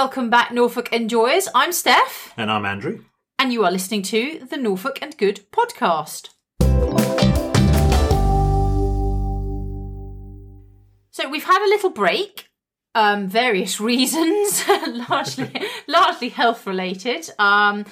[0.00, 1.46] welcome back, Norfolk Enjoyers.
[1.54, 3.04] I'm Steph, And I'm Andrew.
[3.38, 6.30] and you are listening to the Norfolk and Good podcast.
[11.10, 12.48] So we've had a little break,
[12.94, 14.66] um, various reasons,
[15.10, 15.50] largely
[15.86, 17.28] largely health related.
[17.38, 17.84] Um,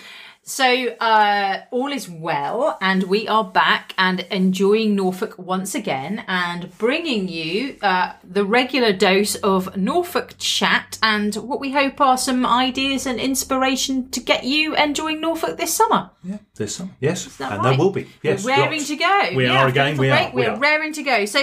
[0.49, 0.65] so
[0.99, 7.29] uh, all is well, and we are back and enjoying Norfolk once again, and bringing
[7.29, 13.07] you uh, the regular dose of Norfolk chat and what we hope are some ideas
[13.07, 16.11] and inspiration to get you enjoying Norfolk this summer.
[16.25, 16.93] Yeah, this summer.
[16.99, 17.63] Yes, and right?
[17.63, 18.07] there will be.
[18.23, 18.89] Yes, We're raring lots.
[18.89, 19.31] to go.
[19.37, 19.99] We Yeah, are again.
[19.99, 20.35] We break, are.
[20.35, 20.59] We We're are.
[20.59, 21.27] raring to go.
[21.27, 21.43] So,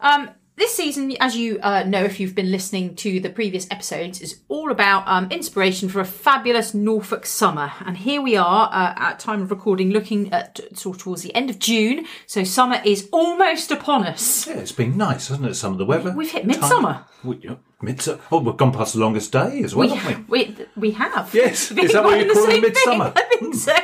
[0.00, 4.20] um, this season, as you uh, know, if you've been listening to the previous episodes,
[4.20, 7.72] is all about um, inspiration for a fabulous Norfolk summer.
[7.84, 11.34] And here we are uh, at time of recording, looking at sort of towards the
[11.34, 12.06] end of June.
[12.26, 14.46] So summer is almost upon us.
[14.46, 15.54] Yeah, it's been nice, hasn't it?
[15.54, 16.12] Some of the weather.
[16.12, 17.04] We've hit midsummer.
[17.24, 18.20] We, yeah, midsummer.
[18.30, 20.44] Oh, we've gone past the longest day as well, We, haven't we?
[20.44, 21.34] we, we have.
[21.34, 21.70] Yes.
[21.72, 22.70] Is that what you're and the calling same thing.
[22.70, 23.12] midsummer?
[23.16, 23.74] I think so.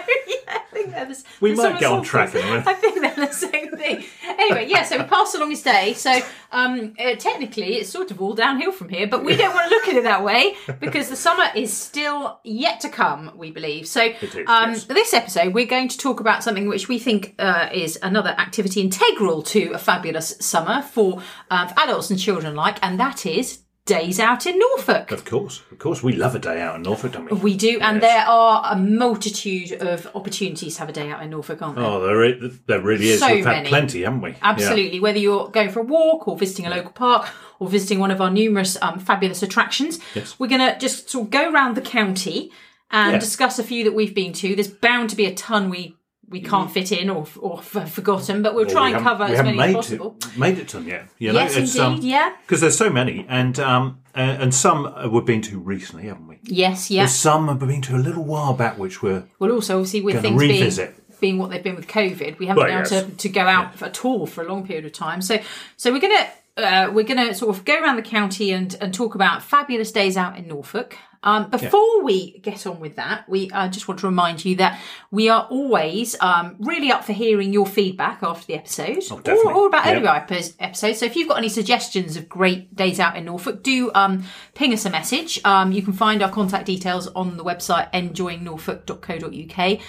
[1.01, 2.43] Yeah, they're the, We might get on track in.
[2.45, 4.05] I think they're the same thing.
[4.29, 4.85] Anyway, yeah.
[4.85, 5.95] So we passed the longest day.
[5.95, 6.21] So
[6.53, 9.07] um, uh, technically, it's sort of all downhill from here.
[9.07, 12.41] But we don't want to look at it that way because the summer is still
[12.45, 13.33] yet to come.
[13.37, 13.87] We believe.
[13.87, 14.85] So is, um, yes.
[14.85, 18.81] this episode, we're going to talk about something which we think uh, is another activity
[18.81, 23.61] integral to a fabulous summer for, um, for adults and children alike, and that is
[23.97, 25.11] days out in Norfolk.
[25.11, 26.03] Of course, of course.
[26.03, 27.37] We love a day out in Norfolk, don't we?
[27.49, 28.03] We do, and Yes.
[28.09, 31.85] there are a multitude of opportunities to have a day out in Norfolk, aren't there?
[31.85, 33.21] Oh, there, there really is.
[33.21, 34.31] So We've had plenty, haven't we?
[34.31, 34.37] Yeah.
[34.53, 35.01] Absolutely.
[35.01, 38.21] Whether you're going for a walk or visiting a local park or visiting one of
[38.21, 40.37] our numerous um, fabulous attractions, Yes.
[40.39, 42.51] we're going to just sort of go around the county
[42.91, 43.19] and Yeah.
[43.19, 44.55] discuss a few that we've been to.
[44.55, 45.97] There's bound to be a ton we
[46.31, 49.25] we can't fit in or or have forgotten, but we'll Well, try we and cover
[49.25, 50.17] we as haven't many as possible.
[50.23, 51.09] It, made it to them yet.
[51.19, 51.85] You know, Yes, it's, indeed.
[51.85, 52.37] um, yeah.
[52.43, 56.29] Because there's so many, and um, uh, and some uh, we've been to recently, haven't
[56.29, 56.39] we?
[56.45, 56.91] Yes.
[56.91, 57.03] Yeah.
[57.03, 60.21] There's some have been to a little while back, which were Well, also obviously with
[60.23, 60.89] things revisit.
[60.97, 63.05] being being what they've been with COVID, we haven't Well, been able yes.
[63.11, 65.21] to, to go out at all for a long period of time.
[65.23, 65.39] So
[65.77, 66.27] so we're gonna
[66.57, 70.17] uh, we're gonna sort of go around the county and and talk about fabulous days
[70.17, 70.97] out in Norfolk.
[71.23, 74.81] Um, before we get on with that, we uh, just want to remind you that
[75.11, 79.21] we are always um, really up for hearing your feedback after the episode, or, Oh,
[79.21, 79.53] definitely.
[79.53, 80.31] or about any of Yep.
[80.31, 80.99] our episodes.
[80.99, 84.73] So if you've got any suggestions of great days out in Norfolk, do um, ping
[84.73, 85.39] us a message.
[85.45, 89.81] Um, you can find our contact details on the website enjoyingnorfolk.co.uk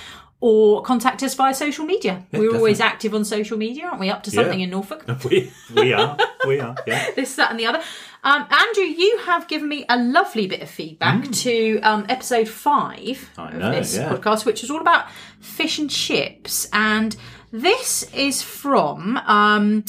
[0.44, 2.25] or contact us via social media.
[2.31, 4.09] We're always active on social media, aren't we?
[4.09, 4.64] Up to something Yeah.
[4.66, 5.06] in Norfolk.
[5.30, 7.12] we we are we are yeah.
[7.16, 7.81] This, that, and the other.
[8.24, 13.30] Um, Andrew, you have given me a lovely bit of feedback to um, episode five
[13.36, 13.40] Mm.
[13.40, 14.09] I of know, this yeah.
[14.09, 15.09] podcast, which is all about
[15.40, 16.68] fish and chips.
[16.72, 17.16] And
[17.52, 19.84] this is from um,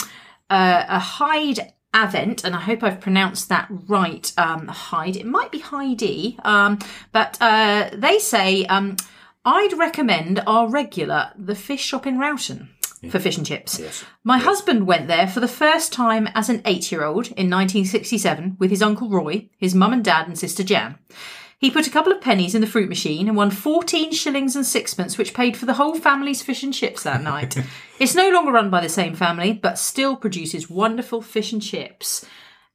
[0.49, 4.33] uh, a Hyde Avent, and I hope I've pronounced that right.
[4.39, 6.79] Um, Hyde, it might be Heidi, um,
[7.13, 8.97] but uh, they say um,
[9.45, 12.19] I'd recommend our regular, the fish shop in
[13.09, 13.81] For fish and chips.
[13.81, 14.05] Yes.
[14.23, 18.57] My husband went there for the first time as an eight year old in 1967
[18.61, 20.99] with his uncle Roy, his mum and dad, and sister Jan.
[21.59, 24.67] He put a couple of pennies in the fruit machine and won 14 shillings and
[24.67, 27.57] sixpence, which paid for the whole family's fish and chips that night.
[28.01, 32.27] it's no longer run by the same family, but still produces wonderful fish and chips.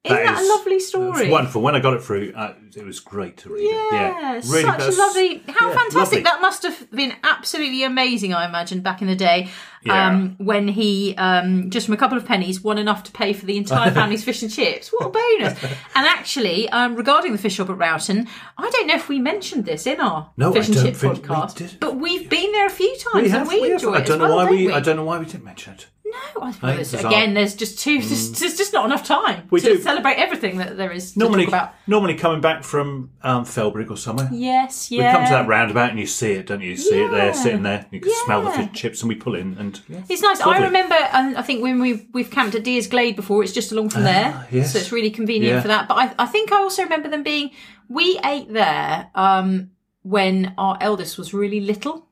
[0.03, 1.21] Isn't that, is- a lovely story?
[1.23, 1.61] It's wonderful.
[1.61, 3.93] When I got it through, uh, it was great to read it.
[3.93, 5.43] Yeah, Yeah, such really, a lovely.
[5.47, 5.95] How yeah, fantastic!
[5.95, 6.21] lovely.
[6.21, 8.33] That must have been absolutely amazing.
[8.33, 9.49] I imagine back in the day,
[9.83, 10.07] Yeah.
[10.07, 13.45] um, when he um, just from a couple of pennies won enough to pay for
[13.45, 14.89] the entire family's fish and chips.
[14.93, 15.61] What a bonus!
[15.63, 18.27] and actually, um, regarding the fish shop at Roughton,
[18.57, 21.13] I don't know if we mentioned this in our No, fish I and chip think
[21.15, 23.81] we podcast, but we've been there a few times We and have, we, we have.
[23.81, 24.05] enjoy I it.
[24.05, 24.67] don't know well, why we.
[24.67, 24.71] we.
[24.73, 25.87] I don't know why we didn't mention it.
[26.35, 27.99] No, I suppose it's again, there's just too.
[28.01, 29.81] There's, there's just not enough time We to do.
[29.81, 31.73] celebrate everything that there is to Normally, talk about.
[31.85, 35.07] normally coming back from um, Felbrigg or somewhere, Yes, yeah.
[35.11, 36.71] we come to that roundabout and you see it, don't you?
[36.71, 37.85] You see it there, sitting there.
[37.91, 38.67] You can smell the Yeah.
[38.67, 40.39] fish chips, and we pull in, and yeah, It's nice.
[40.41, 43.71] I remember, and I think when we've we've camped at Deer's Glade before, it's just
[43.73, 44.73] along from there, Ah, yes.
[44.73, 45.61] so it's really convenient Yeah.
[45.61, 45.87] for that.
[45.89, 47.51] But I, I think I also remember them being.
[47.89, 49.71] We ate there um,
[50.03, 52.06] when our eldest was really little,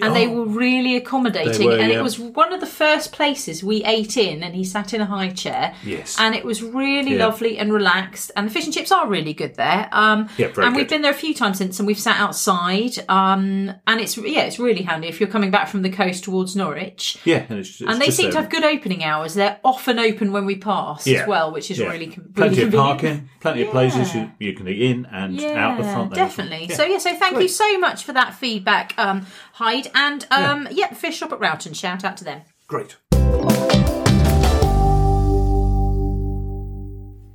[0.00, 0.32] and they Oh.
[0.32, 1.66] were really accommodating.
[1.66, 1.98] Were, and yeah.
[1.98, 5.06] it was one of the first places we ate in, and he sat in a
[5.06, 5.74] high chair.
[5.84, 6.16] Yes.
[6.18, 7.26] and it was really Yeah.
[7.26, 8.30] lovely and relaxed.
[8.36, 9.88] And the fish and chips are really good there.
[9.92, 12.98] Um, Yeah, very and we've been there a few times since, and we've sat outside.
[13.08, 16.56] Um, and it's yeah, it's really handy if you're coming back from the coast towards
[16.56, 17.18] Norwich.
[17.24, 19.34] Yeah, and, it's, it's And they seem to have good opening hours.
[19.34, 21.22] They're often open when we pass Yeah.
[21.22, 22.74] as well, which is really, really plenty of convenient.
[22.74, 26.14] parking, plenty of places you, you can eat in and out the front.
[26.14, 26.24] there.
[26.24, 26.68] definitely.
[26.74, 29.26] So yeah, so thank you so much for that feedback, um,
[29.58, 30.92] Hyde, and um, yeah.
[30.94, 31.72] fish shop at Roughton.
[31.74, 32.42] Shout out to them.
[32.68, 32.96] Great.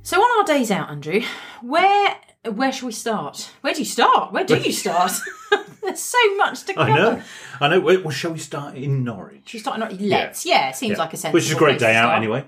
[0.02, 1.20] So on our days out, Andrew,
[1.60, 2.16] where
[2.50, 3.50] Where shall we start?
[3.60, 4.32] Where do you start?
[4.32, 5.12] Where do you start?
[5.82, 6.90] There's so much to cover.
[6.90, 7.22] I know.
[7.60, 7.80] I know.
[7.80, 9.52] Well, shall we start in Norwich?
[9.52, 10.98] You start not let's yeah, seems Yeah.
[10.98, 12.46] like a sensible Which is a great day out anyway.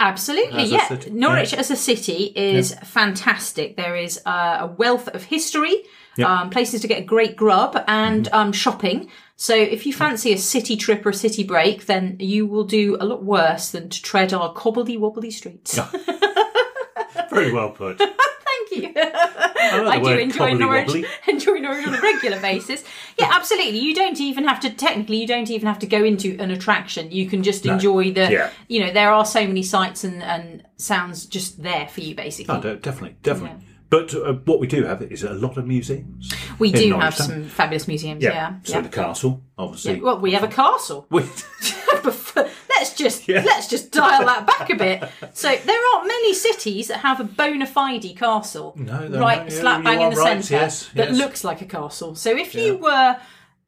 [0.00, 0.98] Absolutely, As yeah.
[1.10, 1.58] Norwich yeah.
[1.58, 3.76] as a city is fantastic.
[3.76, 5.82] There is uh, a wealth of history,
[6.16, 6.40] Yeah.
[6.42, 8.34] um, places to get a great grub, and Mm-hmm.
[8.34, 9.08] um, shopping.
[9.36, 12.96] So if you fancy a city trip or a city break, then you will do
[13.00, 15.78] a lot worse than to tread our cobbledy wobbly streets.
[17.30, 17.98] Very well put.
[17.98, 18.92] Thank you.
[18.96, 20.88] I, like I do enjoy Norwich.
[20.88, 21.06] wobbly.
[21.28, 22.84] Enjoy Norwich on a regular basis.
[23.18, 23.78] Yeah, absolutely.
[23.78, 24.70] You don't even have to.
[24.70, 27.10] Technically, you don't even have to go into an attraction.
[27.10, 28.30] You can just enjoy the.
[28.30, 28.50] Yeah.
[28.68, 32.54] You know, there are so many sights and and sounds just there for you, basically.
[32.54, 33.64] Oh, de- definitely, definitely.
[33.90, 36.32] But uh, what we do have is a lot of museums.
[36.60, 38.22] we do have some fabulous museums.
[38.22, 38.60] Yeah.
[38.62, 38.80] So yeah.
[38.82, 40.00] the castle, obviously.
[40.00, 41.06] Well, we have a castle.
[41.10, 43.42] Let's just Yeah.
[43.44, 45.04] let's just dial that back a bit.
[45.34, 49.84] So there aren't many cities that have a bona fide castle, No, there right slap
[49.84, 51.18] bang in the right, centre yes, that yes.
[51.18, 52.14] looks like a castle.
[52.14, 53.18] So if you were,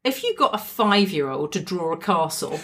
[0.03, 2.59] if you got a five-year-old to draw a castle.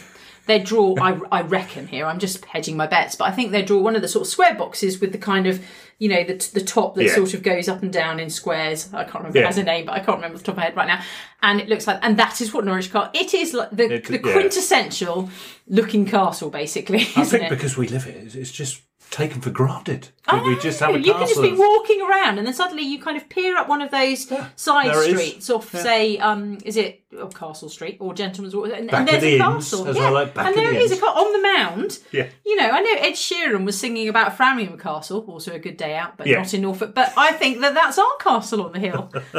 [0.50, 3.68] They'd draw, I, I reckon here, I'm just hedging my bets, but I think they'd
[3.68, 5.64] draw one of the sort of square boxes with the kind of,
[6.00, 7.14] you know, the, the top that Yeah.
[7.14, 8.92] sort of goes up and down in squares.
[8.92, 10.58] I can't remember if it has a name, but I can't remember the top of
[10.58, 11.02] my head right now.
[11.44, 14.06] And it looks like, and that is what Norwich Castle, it is like the, It-
[14.06, 14.32] the yeah.
[14.34, 15.30] quintessential
[15.68, 17.50] looking castle, basically, I think it?
[17.52, 18.82] because we live here, it's just
[19.12, 20.10] taken for granted.
[20.28, 23.02] I we just have a you can just be walking around, and then suddenly you
[23.02, 25.10] kind of peer up one of those side there is.
[25.20, 28.70] streets off, say, um, is it oh, Castle Street or Gentleman's Walk?
[28.76, 30.80] And, Back and there's the a inns, castle, as yeah, like, back and there the
[30.80, 31.02] is a inns.
[31.04, 32.00] ca- on the mound.
[32.12, 32.28] Yeah.
[32.46, 35.96] You know, I know Ed Sheeran was singing about Framlingham Castle, also a good day
[35.96, 36.38] out, but Yeah.
[36.38, 36.94] not in Norfolk.
[36.94, 39.12] But I think that that's our castle on the hill.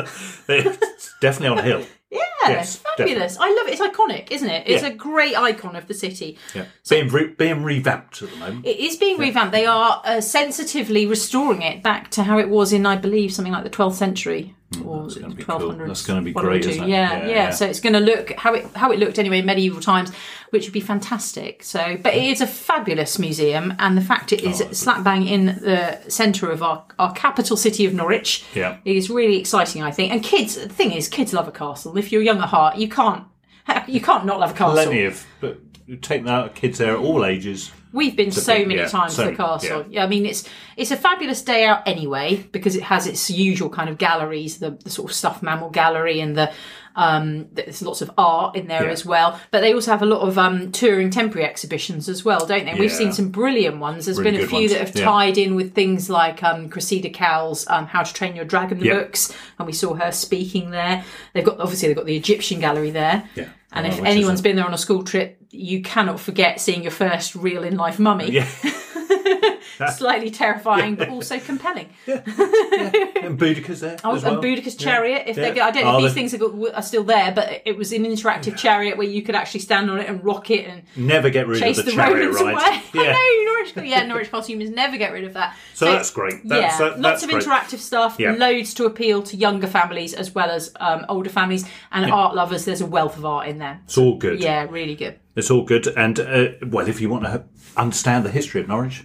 [0.48, 1.86] it's definitely on a hill.
[2.10, 2.18] Yeah,
[2.48, 3.36] Yes, fabulous.
[3.38, 3.72] I love it.
[3.78, 4.64] It's iconic, isn't it?
[4.66, 4.88] It's Yeah.
[4.88, 6.36] a great icon of the city.
[6.54, 6.64] Yeah.
[6.88, 8.66] being, re- being revamped at the moment.
[8.66, 9.52] It is being revamped.
[9.52, 13.52] They are uh, sensitively restoring it back to how it was in, I believe, something
[13.52, 14.54] like the 12th century
[14.86, 15.72] or Hmm, that's gonna be cool.
[15.72, 16.88] That's gonna be great, isn't it?
[16.88, 17.50] Yeah, Yeah, yeah.
[17.50, 20.12] So it's going to look how it how it looked anyway in medieval times,
[20.50, 21.64] which would be fantastic.
[21.64, 25.26] So, but it is a fabulous museum, and the fact it is Oh, slap bang
[25.26, 28.76] in the centre of our our capital city of Norwich Yeah.
[28.84, 29.82] is really exciting.
[29.82, 30.54] I think, and kids.
[30.54, 31.98] The thing is, kids love a castle.
[31.98, 33.24] If you're young at heart, you can't.
[33.86, 34.74] You can't not love a castle.
[34.74, 37.70] Plenty of but you take out kids there at all ages.
[37.92, 39.84] We've been so big- many yeah, times so to the castle.
[39.90, 40.04] Yeah.
[40.04, 43.90] I mean it's it's a fabulous day out anyway because it has its usual kind
[43.90, 46.52] of galleries, the, the sort of stuffed mammal gallery and the
[46.96, 48.90] um there's lots of art in there Yeah.
[48.90, 49.38] as well.
[49.50, 52.70] But they also have a lot of um touring temporary exhibitions as well, don't they?
[52.72, 54.06] And We've seen some brilliant ones.
[54.06, 55.04] There's Really been a few ones, that have yeah.
[55.04, 58.86] tied in with things like um Cressida Cowell's um How to Train Your Dragon the
[58.86, 58.94] Yeah.
[59.00, 61.04] books and we saw her speaking there.
[61.32, 63.28] They've got obviously they've got the Egyptian gallery there.
[63.34, 63.48] Yeah.
[63.72, 66.90] And Oh, if anyone's been there on a school trip, you cannot forget seeing your
[66.90, 68.48] first real in life mummy Yeah.
[69.96, 71.88] slightly terrifying but also compelling.
[72.06, 73.96] and Boudicca's there.
[74.04, 74.34] Oh, as well.
[74.34, 74.90] and Boudica's Yeah.
[74.90, 75.24] chariot.
[75.26, 75.50] If Yeah.
[75.52, 77.92] they, I don't know Oh, if these things are, are still there, but it was
[77.92, 81.30] an interactive chariot where you could actually stand on it and rock it and Never
[81.30, 82.52] get rid chase of the, the, chariot Romans ride.
[82.54, 82.82] away.
[82.94, 83.14] Yeah.
[83.16, 83.90] I know Norwich.
[83.90, 85.56] Yeah, Norwich costumes never get rid of that.
[85.74, 86.46] So that's great.
[86.48, 87.42] That's, yeah, that- lots of great.
[87.44, 88.32] interactive stuff, Yeah.
[88.32, 92.64] loads to appeal to younger families as well as um, older families and art lovers.
[92.64, 93.80] There's a wealth of art in there.
[93.84, 94.40] It's all good.
[94.40, 95.18] Yeah, really good.
[95.36, 95.86] It's all good.
[95.86, 97.44] And, uh, well, if you want to
[97.76, 99.04] understand the history of Norwich,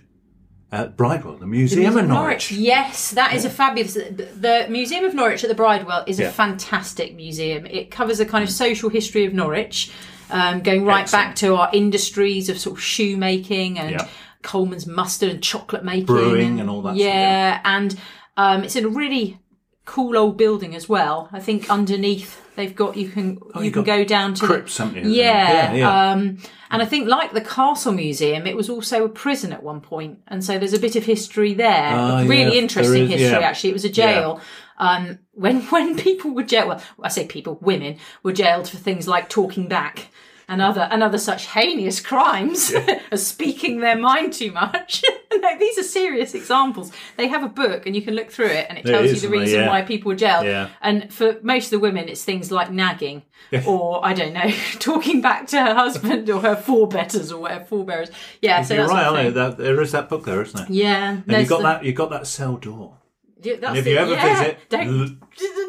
[0.76, 2.52] uh, Bridewell, the Museum of Norwich.
[2.52, 3.94] Yes, that is a fabulous.
[3.94, 7.66] The the Museum of Norwich at the Bridewell is a fantastic museum.
[7.66, 9.92] It covers a kind of social history of Norwich,
[10.30, 11.28] um, going right Excellent.
[11.30, 14.08] back to our industries of sort of shoemaking and Yeah.
[14.42, 17.98] Colman's mustard and chocolate making, Brewing and all that sort of Yeah, and
[18.38, 19.40] um, it's in a really
[19.86, 21.30] cool old building as well.
[21.32, 24.48] I think underneath they've got you can you Oh, you've can go down to the-
[24.48, 26.12] crypts, haven't yeah, Yeah, yeah.
[26.12, 26.38] Um,
[26.72, 30.20] and I think like the Castle Museum, it was also a prison at one point,
[30.28, 31.92] and so there's a bit of history there.
[31.94, 33.70] Ah, really yeah, interesting is, history, actually.
[33.70, 34.42] It was a jail.
[34.78, 39.08] Um, when when people were jailed, well, I say people, women were jailed for things
[39.08, 40.10] like talking back.
[40.48, 42.72] And other and other such heinous crimes
[43.12, 45.04] as speaking their mind too much.
[45.34, 46.92] no, these are serious examples.
[47.18, 49.30] They have a book, and you can look through it, and it tells you the
[49.30, 49.70] reason Yeah.
[49.70, 50.46] why people were jailed.
[50.46, 50.70] Yeah.
[50.82, 53.24] And for most of the women, it's things like nagging,
[53.66, 58.12] or I don't know, talking back to her husband or her forebetters or whatever forebearers.
[58.40, 60.68] Yeah, so You're that's right, aren't That, there is that book there, isn't there?
[60.70, 61.84] Yeah, And you got the- that.
[61.86, 62.98] You got that cell door.
[63.42, 64.40] Yeah, if you ever yeah.
[64.40, 65.20] visit, don't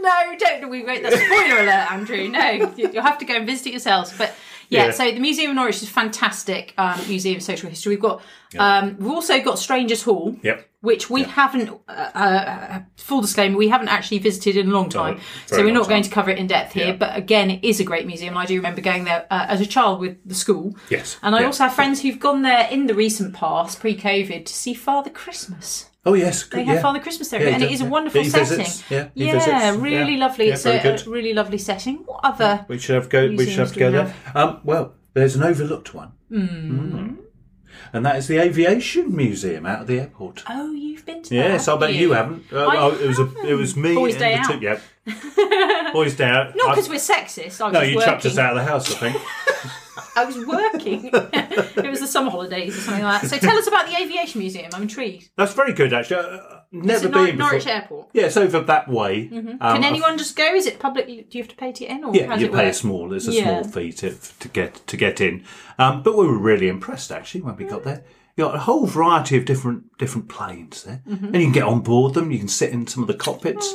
[0.03, 1.03] no, don't we won't.
[1.03, 2.29] That's spoiler alert, Andrew.
[2.29, 4.15] No, you- you'll have to go and visit it yourselves.
[4.17, 4.35] But
[4.69, 4.91] yeah, Yeah.
[4.91, 7.91] so the Museum of Norwich is a fantastic um, museum of social history.
[7.91, 8.23] We've got
[8.59, 10.37] um, we've also got Strangers Hall.
[10.43, 10.69] Yep.
[10.83, 15.21] Which we haven't, uh, uh, full disclaimer, we haven't actually visited in a long time,
[15.47, 16.09] so we're not going time.
[16.11, 16.89] to cover it in depth here.
[16.89, 16.93] Yeah.
[16.97, 18.35] But again, it is a great museum.
[18.35, 20.77] and I do remember going there uh, as a child with the school.
[20.89, 21.47] Yes, and I yeah.
[21.47, 25.91] also have friends who've gone there in the recent past, pre-COVID, to see Father Christmas.
[26.07, 26.83] Oh yes, They have yeah.
[26.83, 28.59] Father Christmas there, Yeah, and it is a wonderful He setting.
[28.59, 30.27] visits, yeah, yeah, visits, really yeah.
[30.27, 30.49] lovely.
[30.51, 31.97] It's a, a really lovely setting.
[32.07, 32.65] What other?
[32.69, 33.27] We should have go.
[33.27, 34.15] We should have to go there.
[34.35, 37.17] Um, well, there's an overlooked one, mm.
[37.93, 40.45] and that is the Aviation Museum out of the airport.
[40.49, 41.75] Oh, you've been to Yes, that.
[41.75, 42.53] I bet you haven't.
[42.53, 43.95] Uh, I oh, it was a, it was me.
[43.97, 44.51] Boys' and day the out.
[44.53, 45.93] two- yeah.
[45.93, 46.55] Boys' day out.
[46.55, 47.59] Not because we're sexist.
[47.59, 48.13] No, just you working.
[48.13, 48.95] chucked us out of the house.
[48.95, 49.73] I think.
[50.15, 51.11] I was working.
[51.13, 53.29] it was the summer holidays or something like that.
[53.29, 54.71] So tell us about the Aviation Museum.
[54.75, 55.31] I'm intrigued.
[55.37, 56.17] That's very good, actually.
[56.17, 56.39] Uh,
[56.73, 57.39] never It's at been Nor- before.
[57.39, 58.09] Norwich Airport.
[58.13, 59.31] Yeah, it's over that way.
[59.33, 60.45] Um, Can anyone just go?
[60.55, 61.07] Is it public?
[61.07, 62.75] Do you have to pay to get in, or Yeah, you it pay a work?
[62.75, 63.13] small.
[63.15, 63.43] It's a Yeah.
[63.45, 65.45] small fee to, to get to get in.
[65.79, 68.05] Um, but we were really impressed actually when we got there.
[68.37, 71.25] You got a whole variety of different different planes there, Mm-hmm.
[71.27, 72.31] and you can get on board them.
[72.31, 73.67] You can sit in some of the cockpits.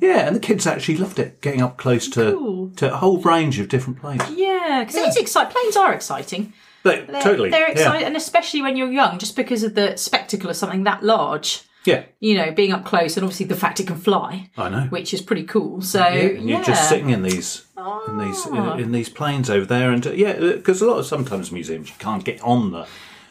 [0.00, 2.32] Yeah, and the kids actually loved it, getting up close to.
[2.32, 2.70] Cool.
[2.76, 4.22] to a whole range of different planes.
[4.36, 5.52] Yeah, because it's exciting.
[5.52, 6.52] Planes are exciting.
[6.84, 7.72] But They're, totally, they're yeah.
[7.72, 11.62] exciting, and especially when you're young, just because of the spectacle of something that large.
[11.84, 14.82] Yeah, You know, being up close, and obviously the fact it can fly, I know.
[14.90, 15.82] which is pretty cool.
[15.82, 17.64] So Yeah, yeah, and you're just sitting in these
[18.08, 21.06] in these in, in these planes over there, and uh, yeah, because a lot of
[21.06, 22.86] sometimes museums you can't get on the,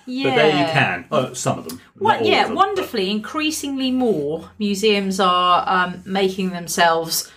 [0.05, 0.29] yeah.
[0.29, 1.05] but there you can.
[1.11, 1.81] Oh, some of them.
[2.25, 7.31] yeah, of them, but- wonderfully, increasingly more museums are um, making themselves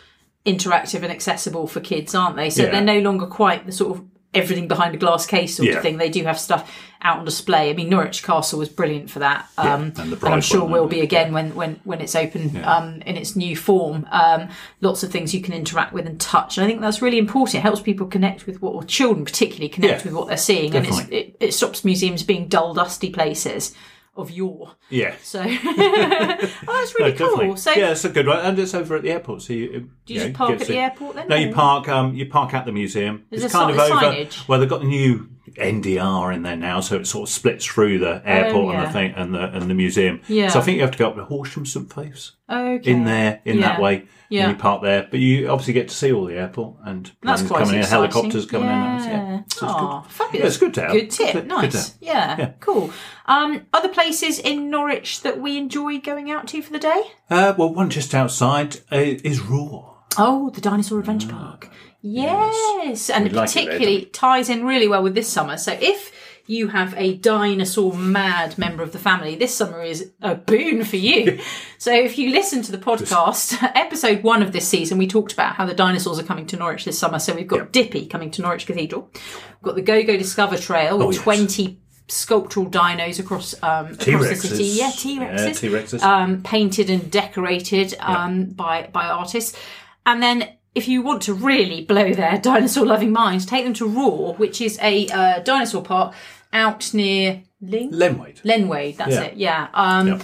[0.47, 2.51] interactive and accessible for kids, aren't they?
[2.51, 2.71] So Yeah.
[2.71, 5.77] they're no longer quite the sort of everything behind a glass case sort Yeah.
[5.77, 5.97] of thing.
[5.97, 6.71] They do have stuff
[7.01, 7.71] out on display.
[7.71, 10.65] I mean, Norwich Castle was brilliant for that, Yeah, um, and the and, I'm sure
[10.67, 14.07] will be again when when when it's open um, in its new form.
[14.11, 14.49] Um,
[14.81, 17.57] lots of things you can interact with and touch, and I think that's really important.
[17.57, 20.75] It helps people connect with what, or children particularly connect Yeah, with what they're seeing,
[20.75, 23.75] and it's, it, it stops museums being dull, dusty places
[24.19, 24.73] of yore.
[24.91, 25.15] Yeah.
[25.23, 27.47] So oh, that's really No, definitely.
[27.47, 27.57] cool.
[27.57, 29.43] So yeah, it's a good one, and it's over at the airport.
[29.43, 31.29] So you, do you just park at the airport then?
[31.29, 31.89] No, you park.
[31.89, 33.25] Um, you park at the museum.
[33.31, 33.95] Is it's kind of over.
[33.95, 34.47] signage?
[34.49, 37.99] Well, they've got the new NDR in there now, so it sort of splits through
[37.99, 38.87] the airport and Oh, yeah.
[38.87, 40.21] the thing and the and the museum.
[40.29, 40.49] Yeah.
[40.49, 42.91] So I think you have to go up to Horsham St Faith's Okay.
[42.91, 44.07] in there in that way.
[44.31, 44.45] Yeah.
[44.49, 47.43] And you park there, but you obviously get to see all the airport and planes
[47.49, 48.97] coming in, helicopters coming yeah.
[49.05, 49.11] in.
[49.11, 50.11] and- Yeah, so it's Aw, good.
[50.13, 50.41] fabulous.
[50.41, 50.93] Yeah, it's good to have.
[50.93, 51.33] Good tip.
[51.33, 51.95] Good to- good nice.
[52.01, 52.37] yeah.
[52.39, 52.51] Yeah.
[52.61, 52.91] Cool.
[53.27, 57.03] Um, other places in Norwich that we enjoy going out to for the day?
[57.31, 59.95] Uh, well, one just outside uh, is Roarr.
[60.19, 61.71] Oh, the Dinosaur Adventure Park.
[62.01, 65.57] Yes, and like it there, particularly ties in really well with this summer.
[65.57, 66.13] So if
[66.47, 70.97] you have a dinosaur mad member of the family, this summer is a boon for
[70.97, 71.39] you.
[71.79, 75.57] so if you listen to the podcast, episode one of this season, we talked about
[75.57, 77.19] how the dinosaurs are coming to Norwich this summer.
[77.19, 79.11] So we've got Dippy coming to Norwich Cathedral.
[79.13, 81.23] We've got the Go Go Discover Trail with Oh, yes.
[81.23, 84.65] 20 sculptural dinos across um, across the city.
[84.65, 86.03] Yeah, T-Rexes Yeah, T-Rexes.
[86.03, 89.59] um, painted and decorated um, by by artists.
[90.07, 93.85] And then, if you want to really blow their dinosaur loving minds, take them to
[93.89, 96.15] Roarr, which is a uh, dinosaur park
[96.53, 98.41] out near Ling- Lenwade.
[98.43, 98.97] Lenwade.
[98.97, 99.23] That's Yeah.
[99.23, 99.37] it.
[99.37, 99.69] Yeah.
[99.75, 100.19] Um, Yeah.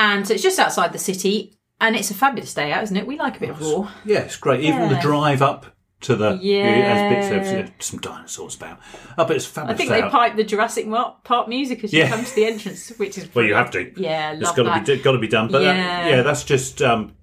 [0.00, 3.06] And so it's just outside the city, and it's a fabulous day out, isn't it?
[3.06, 3.88] We like a bit of Roarr.
[4.04, 4.60] Yeah, it's great.
[4.60, 5.00] Even the Yeah.
[5.02, 5.66] drive up
[6.02, 6.64] to the Yeah.
[6.78, 8.78] it has bits of uh, some dinosaurs about.
[9.18, 9.76] Oh, but it's I fabulous.
[9.78, 10.12] think they out.
[10.12, 12.08] pipe the Jurassic Mar- Park music as you Yeah.
[12.10, 13.90] come to the entrance, which is Well, you have to.
[13.96, 14.86] Yeah, it's got that.
[14.86, 15.48] to be got to be done.
[15.50, 15.74] But Yeah.
[15.74, 17.14] yeah, yeah that's just um,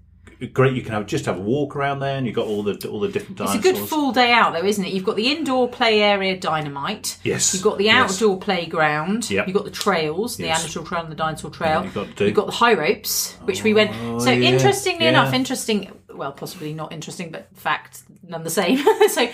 [0.53, 0.73] great.
[0.73, 2.99] You can have just have a walk around there, and you've got all the all
[2.99, 3.63] the different dinosaurs.
[3.65, 4.93] It's a good full day out, though, isn't it?
[4.93, 7.17] You've got the indoor play area Dynamite.
[7.23, 7.53] Yes.
[7.53, 8.13] You've got the Yes.
[8.21, 9.29] outdoor playground.
[9.29, 9.47] Yep.
[9.47, 10.61] You've got the trails, the Yes.
[10.63, 11.83] amateur trail and the dinosaur trail.
[11.83, 12.19] you've got.
[12.19, 13.91] You've got the high ropes, which we went.
[14.03, 15.11] Oh, so yeah, interestingly yeah.
[15.11, 15.91] enough, interesting.
[16.13, 18.77] Well, possibly not interesting, but fact none the same.
[19.09, 19.27] so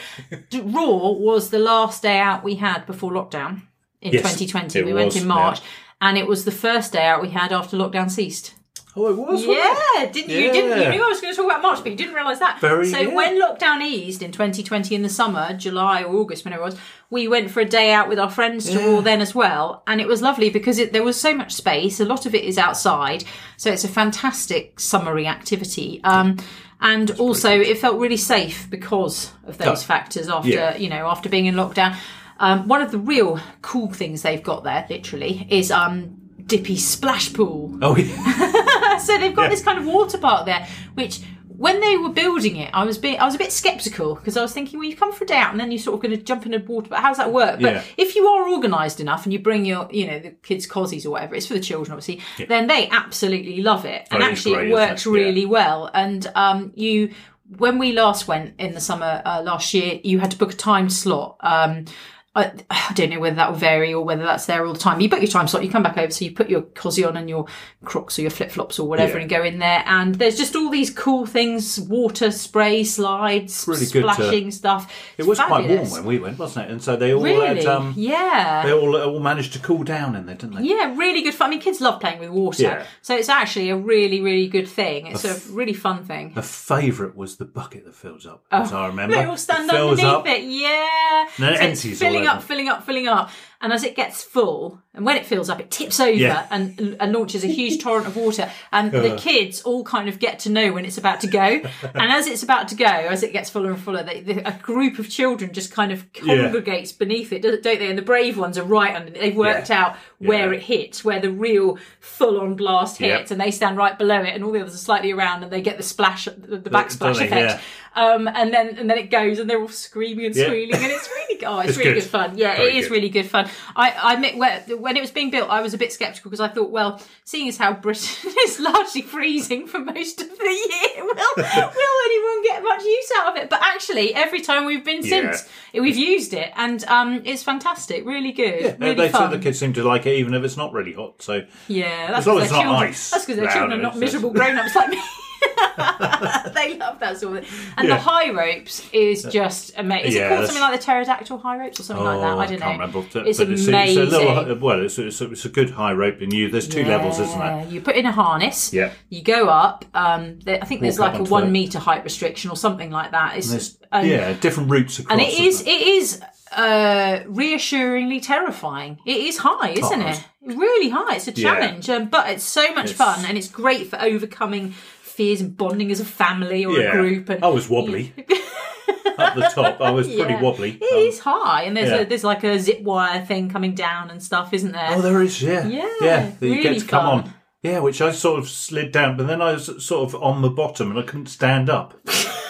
[0.52, 3.62] Roarr was the last day out we had before lockdown
[4.02, 4.80] in Yes, 2020.
[4.80, 5.66] it we went in March, yeah.
[6.10, 8.56] and it was the first day out we had after lockdown ceased.
[8.94, 9.46] Oh, it was.
[9.48, 9.78] wasn't it?
[9.96, 10.38] Yeah, didn't you?
[10.38, 12.40] You didn't you knew I was going to talk about March, but you didn't realise
[12.40, 12.60] that.
[12.60, 13.14] Very, so yeah.
[13.16, 16.78] when lockdown eased in 2020 in the summer, July or August, whenever it was,
[17.10, 20.02] we went for a day out with our friends to Roarr then as well, and
[20.02, 22.02] it was lovely because it, there was so much space.
[22.02, 23.24] A lot of it is outside,
[23.56, 26.02] so it's a fantastic summery activity.
[26.04, 26.38] Um,
[26.82, 30.28] and also, it felt really safe because of those Oh, factors.
[30.28, 30.76] After yeah.
[30.76, 31.96] you know, after being in lockdown,
[32.40, 37.34] um, one of the real cool things they've got there, literally, is um, Dippy Splash
[37.34, 37.78] Pool.
[37.84, 38.52] Oh, yeah.
[39.02, 39.50] So they've got Yeah.
[39.50, 40.66] this kind of water park there,
[40.96, 41.20] which
[41.58, 44.42] when they were building it, I was bit, I was a bit skeptical because I
[44.42, 46.18] was thinking, well, you come for a day out and then you're sort of going
[46.18, 47.60] to jump in a water, but how's that work?
[47.62, 47.84] But Yeah.
[47.98, 51.12] if you are organised enough and you bring your, you know, the kids' cozies or
[51.12, 54.70] whatever, it's for the children, obviously, then they absolutely love it, and Oh, actually great,
[54.70, 55.10] it works it?
[55.10, 55.16] Yeah.
[55.16, 55.90] really well.
[55.94, 57.12] And um, you,
[57.58, 60.56] when we last went in the summer uh, last year, you had to book a
[60.56, 61.36] time slot.
[61.42, 61.86] Um,
[62.34, 65.02] I, I don't know whether that will vary or whether that's there all the time.
[65.02, 67.18] You book your time slot, you come back over, so you put your cosy on
[67.18, 67.46] and your
[67.84, 69.22] Crocs or your flip flops or whatever, Yeah.
[69.22, 69.84] and go in there.
[69.86, 74.94] And there's just all these cool things: water spray, slides, Really good to- splashing stuff.
[75.18, 76.72] It was quite warm when we went, wasn't it?
[76.72, 77.48] And so they all Really?
[77.58, 78.64] had, um, yeah.
[78.66, 80.64] they all all managed to cool down in there, didn't they?
[80.70, 81.48] Yeah, really good fun.
[81.48, 82.86] I mean, kids love playing with water, Yeah.
[83.02, 85.08] so it's actually a really, really good thing.
[85.08, 86.32] It's a really fun thing.
[86.34, 89.16] The favourite was the bucket that fills up, as I remember.
[89.18, 90.28] Oh, They all stand it underneath up.
[90.28, 91.26] it, yeah.
[91.38, 93.30] And then it So empties all filling up, filling up, filling up,
[93.62, 96.46] and as it gets full, and when it fills up, it tips over Yeah.
[96.52, 98.52] and, and launches a huge torrent of water.
[98.74, 101.40] And the kids all kind of get to know when it's about to go.
[101.42, 104.52] and as it's about to go, as it gets fuller and fuller, they, they, a
[104.62, 107.88] group of children just kind of congregates beneath it, don't they?
[107.90, 109.08] And the brave ones are right under.
[109.10, 109.20] It.
[109.20, 109.82] They've worked Yeah.
[109.86, 110.58] out where Yeah.
[110.60, 114.44] it hits, where the real full-on blast hits, and they stand right below it, and
[114.44, 117.26] all the others are slightly around, and they get the splash, the, the backsplash they?
[117.28, 117.62] effect.
[117.94, 120.46] Um, and then and then it goes, and they're all screaming and Yeah.
[120.46, 122.02] squealing, and it's really oh, it's, It's really good.
[122.02, 122.38] good fun.
[122.38, 122.94] Yeah, Very it is good.
[122.94, 123.50] really good fun.
[123.76, 126.40] I I admit when, when it was being built, I was a bit sceptical because
[126.42, 131.06] I thought, well, seeing as how Britain is largely freezing for most of the year,
[131.06, 133.50] will will anyone get much use out of it?
[133.50, 135.34] But actually, every time we've been Yeah.
[135.34, 139.32] since, we've used it, and um, it's fantastic, really good, Yeah, really they said fun.
[139.32, 141.22] the kids seem to like it, even if it's not really hot.
[141.22, 143.82] So Yeah, that's As long as it's not children, ice That's because their children are
[143.84, 145.02] not miserable grown-ups like me.
[146.54, 147.74] they love that sort of thing.
[147.78, 147.96] And Yeah.
[147.96, 150.10] the high ropes is just amazing.
[150.10, 152.34] Is Yeah, it called that's- something like the pterodactyl high ropes or something like that?
[152.34, 152.66] Oh, I don't know.
[152.66, 153.08] can't remember.
[153.14, 154.04] But It's it's, amazing.
[154.04, 156.68] It's a little, well, it's, it's, a, it's a good high rope, and you there's
[156.68, 157.66] two levels, isn't there?
[157.70, 158.74] You put in a harness.
[158.74, 158.92] Yeah.
[159.10, 159.86] You go up.
[159.94, 161.52] Um, there, I think there's Walk up like a one it.
[161.52, 163.38] meter height restriction or something like that.
[163.38, 165.12] It's There's, and, yeah, different routes across.
[165.18, 166.22] and it is isn't it is
[166.56, 169.00] uh, reassuringly terrifying.
[169.06, 170.24] It is high, isn't Oh, it?
[170.44, 171.16] Really high.
[171.16, 171.54] It's a Yeah.
[171.56, 174.74] challenge, um, but it's so much It's- fun, and it's great for overcoming
[175.22, 176.90] fears and bonding as a family or yeah.
[176.90, 177.30] a group.
[177.30, 178.14] And I was wobbly
[179.18, 179.80] up the top.
[179.82, 180.42] I was pretty Yeah.
[180.42, 180.78] wobbly.
[180.82, 181.98] It Um, is high, and there's yeah.
[182.02, 184.88] a, there's like a zip wire thing coming down and stuff, isn't there?
[184.92, 186.32] Oh, there is, yeah, Yeah, yeah.
[186.40, 187.20] That you really get to come fun.
[187.26, 187.34] on.
[187.64, 190.50] Yeah, which I sort of slid down, but then I was sort of on the
[190.50, 191.94] bottom and I couldn't stand up.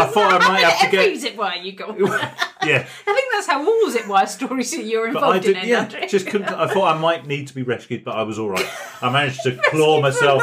[0.00, 1.20] I thought I might have to Every get.
[1.20, 1.86] zip wire you go.
[1.86, 1.96] on.
[2.62, 5.56] Yeah, I think that's how all zip wire stories that you're but I involved did.
[5.56, 5.66] in.
[5.68, 6.06] Yeah, Andrew.
[6.06, 6.48] just couldn't.
[6.50, 8.68] I thought I might need to be rescued, but I was all right.
[9.00, 10.42] I managed to claw myself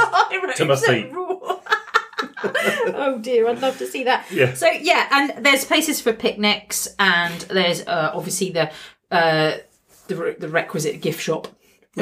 [0.55, 1.11] to my feet.
[2.43, 4.25] oh dear, I'd love to see that.
[4.31, 4.53] Yeah.
[4.53, 8.71] So yeah, and there's places for picnics, and there's uh, obviously the
[9.11, 9.57] uh,
[10.07, 11.47] the, re- the requisite gift shop.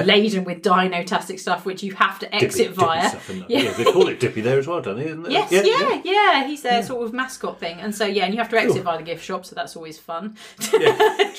[0.04, 3.06] Laden with dino-tastic stuff, which you have to exit Dippy- dippy via.
[3.08, 3.46] isn't?
[3.50, 3.60] Yeah.
[3.62, 5.06] yeah, they call it Dippy there as well, don't they?
[5.06, 5.30] Isn't?
[5.32, 8.50] Yes, yeah, yeah, He's their sort of mascot thing, and so yeah, and you have
[8.50, 8.84] to exit Cool.
[8.84, 10.36] via the gift shop, so that's always fun.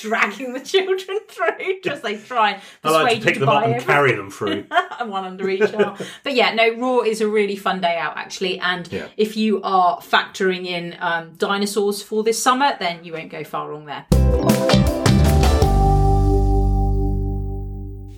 [0.01, 3.39] Dragging the children through, just they try and I like persuade to you pick to
[3.41, 3.87] them up buy and everything.
[3.87, 4.65] carry them through.
[4.99, 5.97] and one under each arm.
[6.23, 8.59] But yeah, no, Roarr is a really fun day out actually.
[8.59, 9.07] And Yeah.
[9.17, 13.69] if you are factoring in um, dinosaurs for this summer, then you won't go far
[13.69, 14.05] wrong there.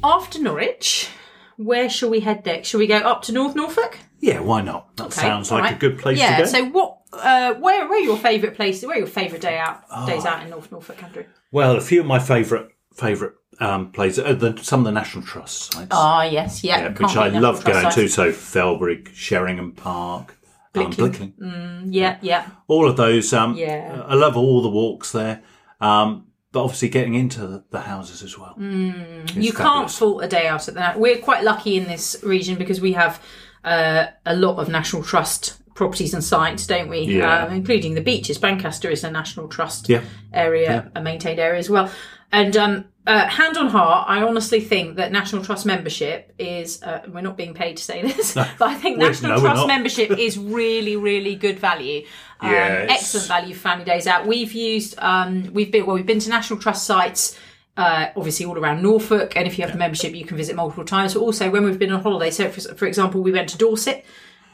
[0.09, 1.09] After Norwich,
[1.57, 2.69] where shall we head next?
[2.69, 3.99] Shall we go up to North Norfolk?
[4.19, 4.95] Yeah, why not?
[4.97, 6.49] That Okay, sounds like a good place yeah, to go.
[6.49, 6.97] so what?
[7.13, 8.85] Uh, where, where are your favourite places?
[8.85, 11.25] Where are your favourite day out days out in North Norfolk, Andrew?
[11.51, 15.23] Well, a few of my favourite favourite um, places are the, some of the National
[15.23, 17.95] Trust sites, Ah, yes, yeah, yeah, can't which beat I National love Trust going sites.
[17.95, 18.07] to.
[18.09, 20.35] So Felbrigg, Sheringham Park,
[20.75, 21.33] um, Blickling.
[21.37, 23.31] Blickling, Yeah, yeah, all of those.
[23.33, 24.03] Um, Yeah.
[24.07, 25.41] I love all the walks there.
[25.81, 28.55] Um, but obviously, getting into the, the houses as well.
[28.57, 29.35] Mm.
[29.35, 29.97] You can't fabulous.
[29.97, 30.99] fault a day out at that.
[30.99, 33.21] We're quite lucky in this region because we have
[33.63, 37.01] uh, a lot of National Trust properties and sites, don't we?
[37.01, 37.45] Yeah.
[37.45, 38.38] Um, including the beaches.
[38.38, 40.01] Brancaster is a National Trust Yeah.
[40.33, 41.89] area, a maintained area as well.
[42.31, 47.01] And um, uh, hand on heart, I honestly think that National Trust membership is, uh,
[47.12, 50.38] we're not being paid to say this, but I think National no, Trust membership is
[50.38, 52.05] really, really good value.
[52.41, 54.28] Um, Yeah, excellent value for family days out.
[54.28, 57.38] We've used, um, we've been, well, we've been to National Trust sites
[57.80, 60.84] uh, obviously all around Norfolk, and if you have the membership, you can visit multiple
[60.84, 61.13] times.
[61.13, 64.06] But also, when we've been on holiday, so for, for example, we went to Dorset.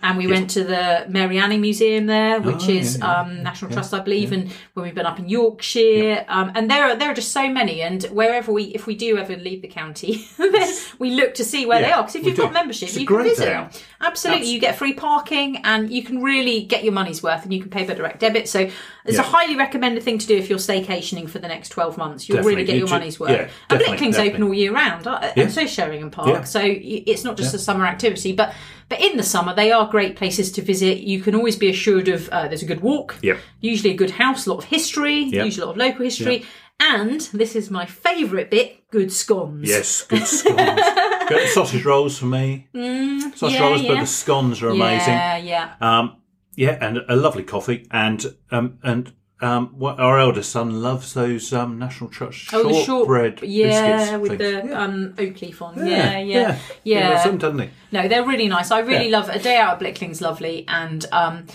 [0.08, 3.22] And we went to the Mary Anning Museum there, which Oh, is yeah, yeah.
[3.22, 4.32] um, National Trust, I believe.
[4.32, 7.50] And when we've been up in Yorkshire, um, and there are there are just so
[7.50, 7.82] many.
[7.82, 11.66] And wherever we, if we do ever leave the county, then we look to see
[11.66, 12.04] where they are.
[12.04, 12.44] Because if you've do.
[12.44, 13.64] got membership, It's you can visit day them.
[13.66, 13.84] out.
[14.02, 17.60] Absolutely, you get free parking, and you can really get your money's worth, and you
[17.62, 18.48] can pay by direct debit.
[18.48, 18.70] So
[19.06, 22.30] it's a highly recommended thing to do if you're staycationing for the next twelve months.
[22.30, 22.56] You'll Definitely.
[22.56, 23.32] really get You your money's worth.
[23.32, 26.46] yeah, and Blickling's open all year round, uh, and so Sheringham Park.
[26.46, 28.54] So it's not just a summer activity, but
[28.90, 31.00] but in the summer they are great places to visit.
[31.00, 33.18] You can always be assured of uh, there's a good walk.
[33.22, 33.40] Yep.
[33.62, 35.24] Usually a good house, a lot of history.
[35.24, 35.46] Yep.
[35.46, 36.46] Usually a lot of local history.
[36.80, 39.68] And this is my favourite bit: good scones.
[39.68, 40.82] Yes, good scones.
[41.30, 42.68] good sausage rolls for me.
[42.74, 45.14] sausage Mm, yeah, rolls, but the scones are amazing.
[45.14, 45.76] Yeah, yeah.
[45.80, 46.18] Um,
[46.56, 51.52] yeah, and a lovely coffee, and um, and um, what our eldest son loves those
[51.54, 54.64] um, National Trust Oh, the short shortbread yeah, biscuits with things.
[54.64, 54.84] the yeah.
[54.84, 55.78] um, oak leaf on.
[55.78, 57.24] Yeah, yeah, yeah, yeah.
[57.24, 57.70] them, doesn't he?
[57.92, 58.72] No, they're really nice.
[58.72, 59.18] I really Yeah.
[59.20, 61.48] love a day out at Blickling's lovely, and um,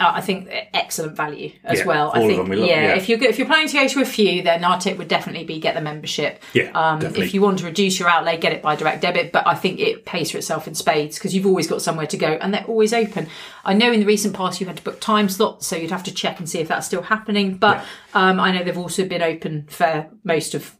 [0.00, 2.10] uh, I think excellent value as Yeah, well.
[2.14, 2.94] I think we love, yeah, yeah.
[2.96, 5.44] if you're if you're planning to go to a few, then our tip would definitely
[5.44, 6.42] be get the membership.
[6.52, 7.26] Yeah, um, definitely.
[7.26, 9.30] if you want to reduce your outlay, get it by direct debit.
[9.32, 12.16] But I think it pays for itself in spades because you've always got somewhere to
[12.16, 13.28] go, and they're always open.
[13.64, 16.04] I know in the recent past you had to book time slots, so you'd have
[16.04, 17.56] to check and see if that's still happening.
[17.56, 20.74] But um, I know they've also been open for most of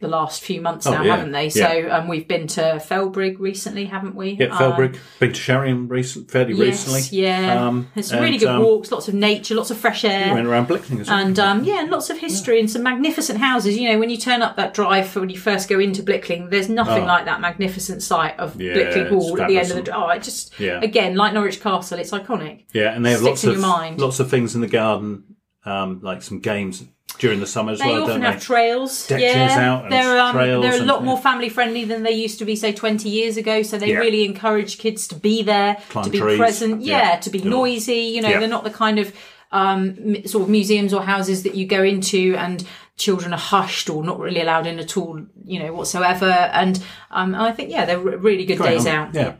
[0.00, 1.44] the last few months now, Oh, yeah, haven't they?
[1.48, 1.50] yeah.
[1.50, 4.30] So um, we've been to Felbrigg recently, haven't we?
[4.30, 4.98] Yeah, Um, Felbrigg.
[5.18, 7.18] Been to Sheringham recent, fairly Yes, recently.
[7.22, 7.66] yeah.
[7.66, 10.32] Um, some really good um, walks, lots of nature, lots of fresh air.
[10.34, 11.18] Went around Blickling as well.
[11.18, 13.76] And um, yeah, and lots of history and some magnificent houses.
[13.76, 16.48] You know, when you turn up that drive for when you first go into Blickling,
[16.50, 17.06] there's nothing Oh.
[17.06, 19.94] like that magnificent sight of Yeah, Blickling Hall at the end of the.
[19.96, 20.80] Oh, it just Yeah.
[20.82, 22.64] again like Norwich Castle, it's iconic.
[22.72, 25.24] yeah, and they have sticks lots of lots of things in the garden,
[25.66, 26.84] um, like some games
[27.18, 28.46] during the summer as They well, often don't have they?
[28.46, 29.06] trails.
[29.06, 32.02] Deck yeah, out and they're um, trails they're a and- lot more family friendly than
[32.02, 33.62] they used to be, say, twenty years ago.
[33.62, 33.98] So they Yeah.
[33.98, 36.38] really encourage kids to be there, Climb to be trees.
[36.38, 37.16] present, yeah, Yeah.
[37.20, 37.94] to be noisy.
[38.14, 38.38] You know, Yeah.
[38.40, 39.12] they're not the kind of
[39.52, 42.64] um, m- sort of museums or houses that you go into and
[42.96, 45.20] children are hushed or not really allowed in at all.
[45.44, 46.26] You know, whatsoever.
[46.30, 49.14] And um, I think yeah, they're re- really good days on- out.
[49.14, 49.32] Yeah.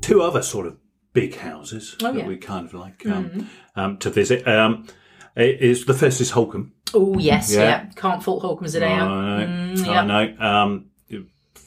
[0.00, 0.76] Two other sort of
[1.12, 2.26] big houses Oh, that yeah.
[2.26, 4.46] we kind of like um, um, to visit.
[4.46, 4.86] Um,
[5.36, 6.70] it is the first is Holkham.
[6.94, 7.60] Oh yes, Yeah.
[7.62, 7.84] yeah.
[7.96, 9.10] Can't fault Holkham's a day out.
[9.10, 9.46] I know.
[9.46, 10.00] Mm, yeah.
[10.02, 10.84] I know.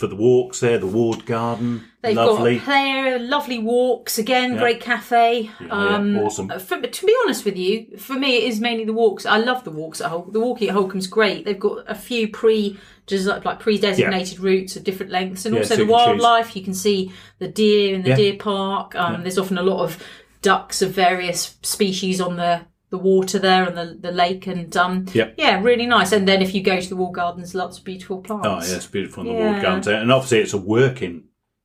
[0.08, 2.56] The walks there, the Walled Garden, They've lovely.
[2.58, 5.50] got player, lovely walks again, great cafe.
[5.60, 6.50] yeah, um, awesome.
[6.60, 9.26] For, to be honest with you, for me, it is mainly the walks.
[9.26, 11.46] I love the walks at Hol- the walking at Holkham's great.
[11.46, 12.78] They've got a few pre
[13.12, 15.92] like pre-designated routes of different lengths, and Yeah, also so the choose.
[15.92, 16.56] wildlife.
[16.56, 18.16] You can see the deer in the Yeah.
[18.16, 18.96] deer park.
[18.96, 20.02] Um, There's often a lot of
[20.42, 22.62] ducks of various species on the
[22.96, 25.36] the water there and the the lake, and um, Yep.
[25.38, 26.12] yeah, really nice.
[26.12, 28.48] And then if you go to the wall gardens, lots of beautiful plants.
[28.48, 29.52] Oh, yeah, it's beautiful in the Yeah.
[29.52, 29.88] Walled Gardens.
[29.88, 31.16] And obviously, it's a working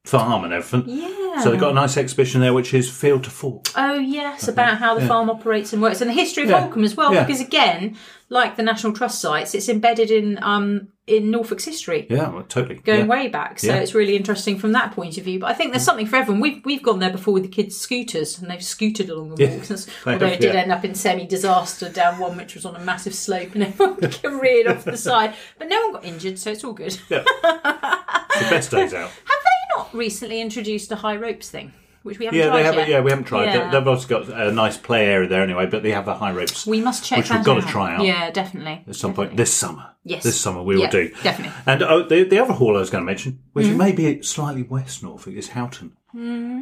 [0.05, 0.85] farm and everything.
[0.89, 1.43] Yeah.
[1.43, 3.67] So they've got a nice exhibition there, which is Field to Fork.
[3.77, 6.69] Oh yes, about how the farm operates and works, and the history of Yeah.
[6.69, 7.13] Holkham as well.
[7.15, 7.25] Yeah.
[7.25, 7.97] Because again,
[8.29, 12.77] like the National Trust sites, it's embedded in um in Norfolk's history, Yeah, well, totally.
[12.77, 13.07] going yeah.
[13.07, 13.59] way back.
[13.59, 13.81] So Yeah.
[13.81, 15.41] it's really interesting from that point of view.
[15.41, 15.87] But I think there's mm.
[15.87, 16.41] something for everyone.
[16.41, 19.89] We've we've gone there before with the kids' scooters, and they've scooted along the walks.
[20.07, 23.55] Although it did end up in semi-disaster down one, which was on a massive slope,
[23.55, 23.99] and everyone
[24.41, 25.35] reared off the side.
[25.59, 26.99] But no one got injured, so it's all good.
[27.09, 27.25] Yeah.
[27.25, 29.11] the best days out.
[29.25, 32.65] Have they not recently introduced a high ropes thing, which we haven't Yeah, tried they
[32.65, 32.79] haven't.
[32.81, 32.89] yet?
[32.89, 33.45] Yeah, we haven't tried.
[33.47, 33.65] Yeah.
[33.71, 36.33] They- They've also got a nice play area there anyway, but they have the high
[36.33, 38.05] ropes We must check Which we've got to try out.
[38.05, 38.85] Yeah, definitely.
[38.89, 39.91] at some point this summer.
[40.05, 40.23] Yes.
[40.23, 41.11] This summer we will do.
[41.23, 41.55] definitely.
[41.67, 43.77] And oh, the, the other hall I was going to mention, which Mm-hmm.
[43.79, 45.93] may be slightly west Norfolk, is Houghton,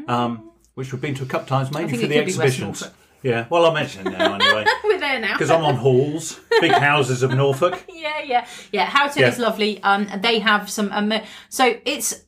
[0.08, 2.40] um, which we've been to a couple times, maybe think for the could be West
[2.40, 2.90] exhibitions.
[3.22, 5.32] Yeah, well, I'll mention it now anyway, We're there now.
[5.32, 7.84] because I'm on halls, big houses of Norfolk.
[7.92, 8.84] yeah, yeah, yeah.
[8.84, 9.28] Houghton Yeah.
[9.28, 9.82] is lovely.
[9.82, 10.92] Um, they have some.
[10.92, 11.12] Um,
[11.48, 12.24] so it's.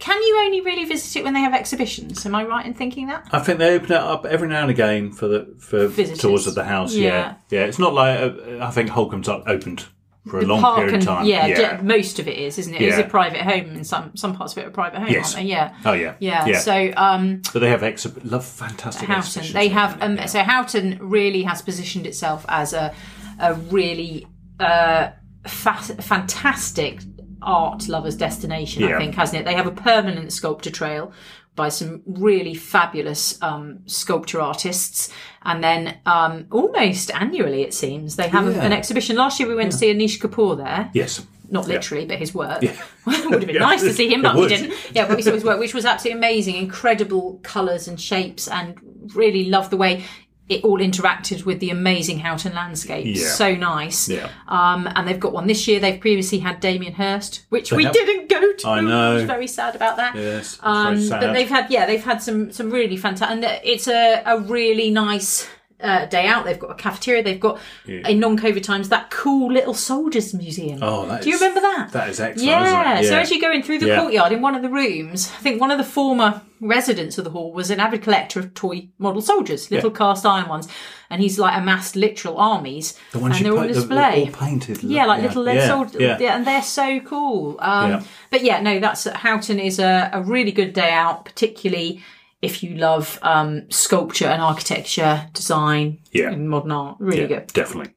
[0.00, 2.24] Can you only really visit it when they have exhibitions?
[2.26, 3.26] Am I right in thinking that?
[3.32, 6.20] I think they open it up every now and again for the for Visitors.
[6.20, 6.94] tours of the house.
[6.94, 7.08] Yeah.
[7.08, 7.64] Yeah, yeah.
[7.66, 9.86] It's not like uh, I think Holkham's up- opened
[10.28, 11.24] for a long period and of time.
[11.26, 11.76] yeah, yeah.
[11.78, 12.82] d- most of it is, isn't it?
[12.82, 13.04] It's Yeah.
[13.04, 15.34] a private home, and some some parts of it are private home, Yes.
[15.34, 15.50] aren't they?
[15.52, 15.74] Yeah.
[15.86, 16.58] Oh yeah, Yeah, yeah.
[16.58, 19.20] so um, but they have exhib- love fantastic Houghton.
[19.20, 19.54] exhibitions.
[19.54, 22.92] They have um, so Houghton really has positioned itself as a
[23.40, 24.26] a really
[24.60, 25.10] uh,
[25.46, 27.00] fa- fantastic
[27.42, 28.84] art lovers destination.
[28.84, 29.44] I think hasn't it?
[29.44, 31.12] They have a permanent sculpture trail
[31.56, 38.28] by some really fabulous um, sculpture artists, and then um, almost annually it seems they
[38.28, 38.62] have Yeah.
[38.64, 39.16] an exhibition.
[39.16, 41.26] Last year we went to see Anish Kapoor there yes.
[41.50, 42.62] not literally, but his work.
[42.62, 42.76] Yeah.
[43.06, 43.60] would have been Yeah.
[43.60, 44.72] nice to see him, but we didn't.
[44.94, 46.54] Yeah, but we saw his work, which was absolutely amazing.
[46.56, 48.76] Incredible colours and shapes, and
[49.16, 50.04] really loved the way
[50.48, 53.04] it all interacted with the amazing Houghton landscape.
[53.06, 53.28] Yeah.
[53.28, 54.08] So nice.
[54.08, 54.30] Yeah.
[54.46, 55.78] Um, and they've got one this year.
[55.78, 57.92] They've previously had Damien Hirst, which we have.
[57.92, 58.68] didn't go to.
[58.68, 59.10] I know.
[59.10, 60.14] I was very sad about that.
[60.16, 60.58] Yes.
[60.62, 64.40] Um, but they've had yeah they've had some some really fantastic and it's a, a
[64.40, 65.48] really nice
[65.80, 66.44] uh, day out.
[66.44, 67.22] They've got a cafeteria.
[67.22, 70.80] They've got in non-COVID times that cool little soldiers museum.
[70.82, 71.90] Oh, do you is- remember that?
[71.92, 72.48] That is excellent.
[72.48, 72.98] yeah.
[73.00, 73.06] It?
[73.08, 74.00] So as you go in through the Yeah.
[74.00, 77.30] courtyard in one of the rooms, I think one of the former residents of the
[77.30, 80.66] hall was an avid collector of toy model soldiers, little cast iron ones,
[81.08, 84.24] and he's like amassed literal armies, the ones and you they're on put, the- display.
[84.34, 84.82] all painted.
[84.82, 86.36] Yeah, like little lead yeah, soldiers, Yeah.
[86.36, 87.56] and they're so cool.
[87.60, 88.02] Um, Yeah.
[88.30, 92.02] But yeah, no, that's Houghton is a, a really good day out, particularly
[92.40, 96.30] if you love um, sculpture and architecture, design, Yeah.
[96.30, 96.96] and modern art.
[97.00, 97.46] Really Yeah, good.
[97.48, 97.94] definitely.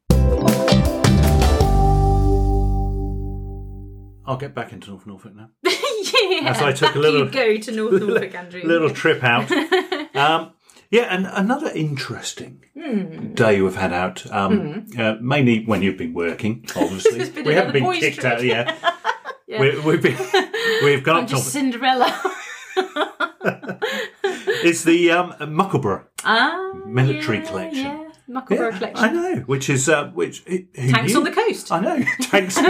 [4.26, 5.50] I'll get back into North Norfolk now.
[5.64, 8.62] yeah, As I took a little- you go to North Norfolk, Andrew.
[8.64, 9.52] little trip out.
[10.16, 10.54] um,
[10.90, 13.34] Yeah, and another interesting Hmm.
[13.34, 17.20] day we've had out, um, uh, mainly when you've been working, obviously.
[17.20, 18.34] It's been we haven't been kicked trip.
[18.34, 18.74] out yet.
[19.48, 20.18] we, we've, been,
[20.84, 21.36] we've gone I'm up to.
[21.36, 22.08] just Cinderella.
[24.64, 27.84] It's the um, Muckleburgh ah, military yeah, collection.
[27.86, 29.06] Yeah, Muckleburgh Yeah, collection.
[29.06, 31.18] I know, which is uh, which Tanks knew?
[31.18, 31.72] on the coast.
[31.72, 32.58] I know tanks.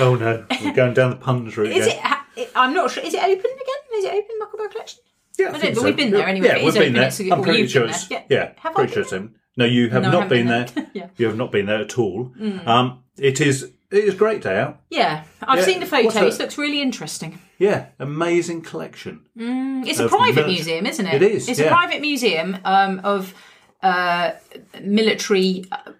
[0.00, 1.72] oh no, we're going down the puns route.
[1.72, 2.16] Is again.
[2.36, 2.50] it.
[2.54, 3.02] I'm not sure.
[3.02, 3.98] Is it open again?
[3.98, 5.00] Is it open, Muckleburgh collection?
[5.38, 5.86] Yeah, I, think know, so.
[5.86, 7.02] we've been there anyway, Yeah, we've been there.
[7.08, 8.22] it's- I'm pretty sure it's yeah.
[8.28, 8.52] Yeah.
[8.58, 9.36] Have I pretty sure it's open.
[9.56, 10.86] No, you have No, not been been there.
[10.94, 11.08] Yeah.
[11.16, 12.32] You have not been there at all.
[12.66, 14.80] Um, it is it is great day out.
[14.90, 16.38] Yeah, I've Yeah, seen the photos.
[16.38, 17.38] Looks really interesting.
[17.58, 19.26] Yeah, amazing collection.
[19.36, 21.22] It's a private military- museum, isn't it?
[21.22, 23.34] It is, It's a private museum um, of
[23.82, 24.32] uh,
[24.80, 25.92] military uh,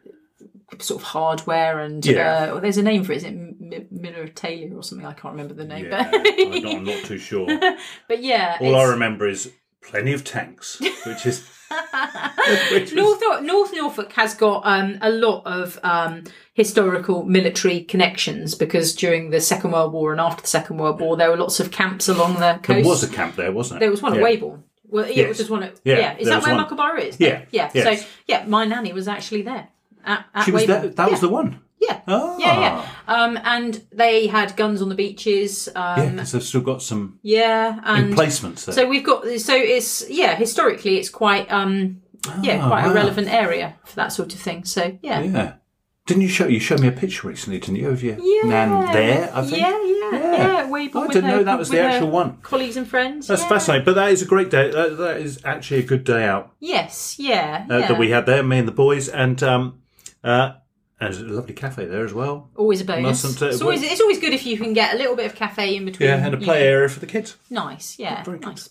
[0.79, 2.53] sort of hardware and Yeah.
[2.55, 3.17] uh, there's a name for it.
[3.17, 5.07] Is it M- Militalia or something?
[5.07, 5.87] I can't remember the name.
[5.87, 7.47] Yeah, But, I'm, not, I'm not too sure.
[8.09, 9.51] but yeah, All I remember is
[9.83, 11.45] plenty of tanks, which is
[12.73, 18.95] was, North, North Norfolk has got um, a lot of um, historical military connections because
[18.95, 21.71] during the Second World War and after the Second World War, there were lots of
[21.71, 22.67] camps along the coast.
[22.69, 23.81] there was a camp there, wasn't it?
[23.81, 24.25] There was one at yeah.
[24.25, 24.63] Weybourne.
[24.91, 25.37] Well, yeah, Yes.
[25.39, 26.17] just one at, Yeah, yeah.
[26.19, 26.65] Is there that where one.
[26.67, 27.21] Muckleburgh is?
[27.21, 27.71] Yeah, Yeah.
[27.75, 28.01] yes.
[28.03, 29.69] So, yeah, my nanny was actually there.
[30.05, 30.81] At, at She was Weybourne.
[30.83, 30.91] there.
[30.93, 31.61] That was the one.
[31.81, 32.01] Yeah.
[32.09, 32.37] Ah.
[32.39, 32.89] Yeah, yeah.
[33.07, 35.69] Um, and they had guns on the beaches.
[35.75, 36.11] Yeah, Um, yeah.
[36.11, 38.75] because they've still got some yeah and emplacements there.
[38.75, 42.03] so we've got so it's yeah historically it's quite um
[42.43, 42.91] yeah Ah, quite wow.
[42.91, 44.65] a relevant area for that sort of thing.
[44.65, 45.21] So yeah.
[45.23, 45.53] yeah.
[46.07, 48.49] Didn't you show you showed me a picture recently, didn't you, of your Yeah.
[48.49, 49.31] nan there?
[49.35, 49.61] I think.
[49.61, 50.65] Yeah, yeah, Yeah.
[50.71, 52.39] Weybourne I with didn't her- know that was the with her actual one.
[52.43, 53.27] Colleagues and friends.
[53.29, 53.49] That's yeah.
[53.49, 53.85] fascinating.
[53.85, 54.71] But that is a great day.
[54.71, 57.89] That, that is actually a good day out Yes, yeah, uh, yeah.
[57.89, 59.81] that we had there, me and the boys, and um,
[60.25, 60.53] uh,
[61.01, 62.51] there's a lovely cafe there as well.
[62.57, 63.23] always a bonus.
[63.25, 63.43] Mustn't?
[63.53, 65.85] It's always it's always good if you can get a little bit of cafe in
[65.85, 66.09] between.
[66.09, 67.37] Yeah, and a play area for the kids.
[67.51, 68.71] Nice, yeah, Very nice.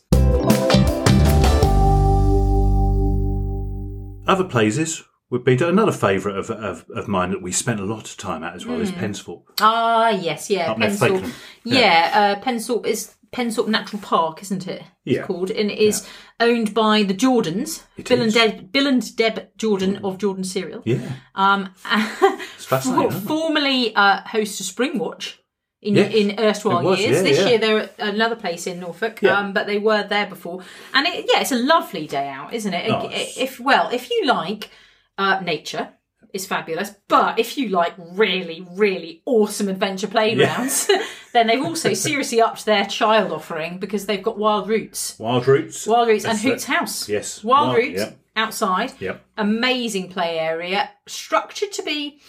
[4.27, 8.09] Other places would be another favourite of, of, of mine that we spent a lot
[8.09, 8.99] of time at as well is Hmm.
[8.99, 9.43] Pensthorpe.
[9.61, 11.21] Ah, yes, yeah, Up Pensthorpe.
[11.21, 11.31] Fakenham.
[11.63, 14.83] Yeah, uh, Pensthorpe is Pensthorpe Natural Park, isn't it?
[15.05, 15.23] Yeah.
[15.23, 16.07] Called, and it is
[16.39, 18.35] owned by the Jordans, It Bill is.
[18.35, 20.81] and Deb, Bill and Deb Jordan of Jordan Cereal.
[20.85, 21.73] Yeah, Um,
[22.55, 23.09] it's fascinating.
[23.09, 25.35] isn't formerly uh, host of Springwatch
[25.81, 27.17] in Yes, in erstwhile was, years.
[27.17, 27.47] yeah, this yeah.
[27.47, 29.37] year they're at another place in Norfolk, Yeah.
[29.39, 30.63] um, but they were there before.
[30.93, 32.87] And it, yeah, it's a lovely day out, isn't it?
[32.87, 34.69] It's- If well, if you like
[35.17, 35.93] uh, nature.
[36.33, 40.89] It's fabulous, but if you like really, really awesome adventure playgrounds,
[41.33, 45.87] then they've also seriously upped their child offering because they've got Wild Roots, Wild Roots.
[45.87, 46.65] Wild Roots, and Hoots.
[46.65, 47.07] House.
[47.09, 47.43] Yes.
[47.43, 48.19] Wild Wild- Roots yep.
[48.35, 49.23] outside Yep.
[49.37, 52.19] amazing play area, structured to be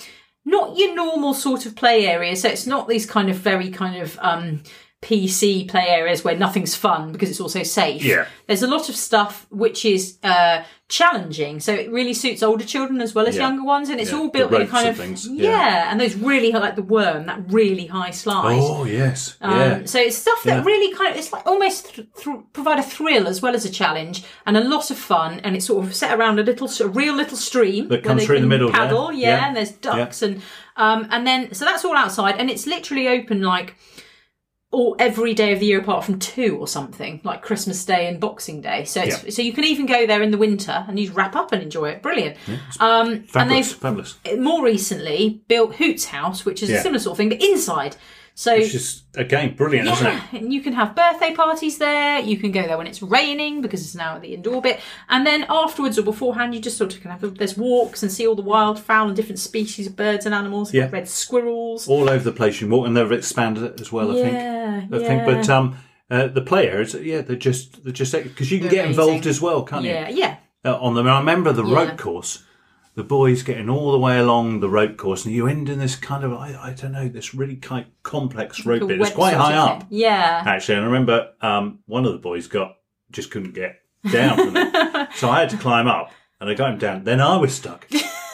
[0.44, 2.34] not your normal sort of play area.
[2.36, 4.62] So it's not these kind of very kind of um,
[5.00, 8.02] PC play areas where nothing's fun because it's also safe.
[8.04, 8.26] Yeah.
[8.48, 11.60] There's a lot of stuff which is uh, challenging.
[11.60, 13.42] So it really suits older children as well as Yeah.
[13.42, 14.18] younger ones, and it's Yeah.
[14.18, 15.24] all built in a kind of things.
[15.30, 15.50] yeah.
[15.50, 15.90] Yeah.
[15.92, 18.58] and those really like the worm that really high slide.
[18.60, 19.36] Oh yes.
[19.40, 19.80] Um, yeah.
[19.84, 23.28] So it's stuff that really kind of it's like almost th- th- provide a thrill
[23.28, 25.40] as well as a challenge and a lot of fun.
[25.44, 28.36] And it's sort of set around a little, of real little stream That comes through
[28.36, 28.80] in the middle there.
[28.80, 29.46] Paddle, yeah, Yeah.
[29.46, 30.42] and there's ducks and
[30.76, 33.76] um, and then so that's all outside, and it's literally open like
[34.70, 38.20] all every day of the year apart from two or something, like Christmas Day and
[38.20, 38.84] Boxing Day.
[38.84, 39.30] So it's, Yeah.
[39.30, 41.88] so you can even go there in the winter and you wrap up and enjoy
[41.90, 42.02] it.
[42.02, 42.36] Brilliant.
[42.78, 44.16] um, and they've Fabulous.
[44.38, 47.96] more recently built Hoots House, which is a similar sort of thing, but inside.
[48.38, 50.22] So Which is again brilliant, isn't it?
[50.34, 52.20] and you can have birthday parties there.
[52.20, 54.78] You can go there when it's raining because it's now at the indoor bit.
[55.08, 58.28] And then afterwards or beforehand, you just sort of can have there's walks and see
[58.28, 60.72] all the wildfowl and different species of birds and animals.
[60.72, 60.88] Yeah.
[60.88, 61.88] red squirrels.
[61.88, 64.12] All over the place you walk, and they've expanded it as well.
[64.12, 64.32] I think.
[64.34, 65.76] yeah, I think, but um,
[66.08, 69.40] uh, the players, yeah, they're just they're just because you can They're get involved as
[69.40, 70.18] well, can't yeah, you?
[70.18, 70.36] yeah.
[70.64, 71.74] Uh, on them, and I remember the Yeah.
[71.88, 72.44] rope course.
[72.98, 75.94] The boys getting all the way along the rope course, and you end in this
[75.94, 79.00] kind of I, I don't know this really kind complex rope bit.
[79.00, 79.86] It's quite high up.
[79.88, 80.42] Yeah.
[80.44, 80.78] actually.
[80.78, 82.78] And I remember um, one of the boys got
[83.12, 86.72] just couldn't get down from it, so I had to climb up, and I got
[86.72, 87.04] him down.
[87.04, 87.86] Then I was stuck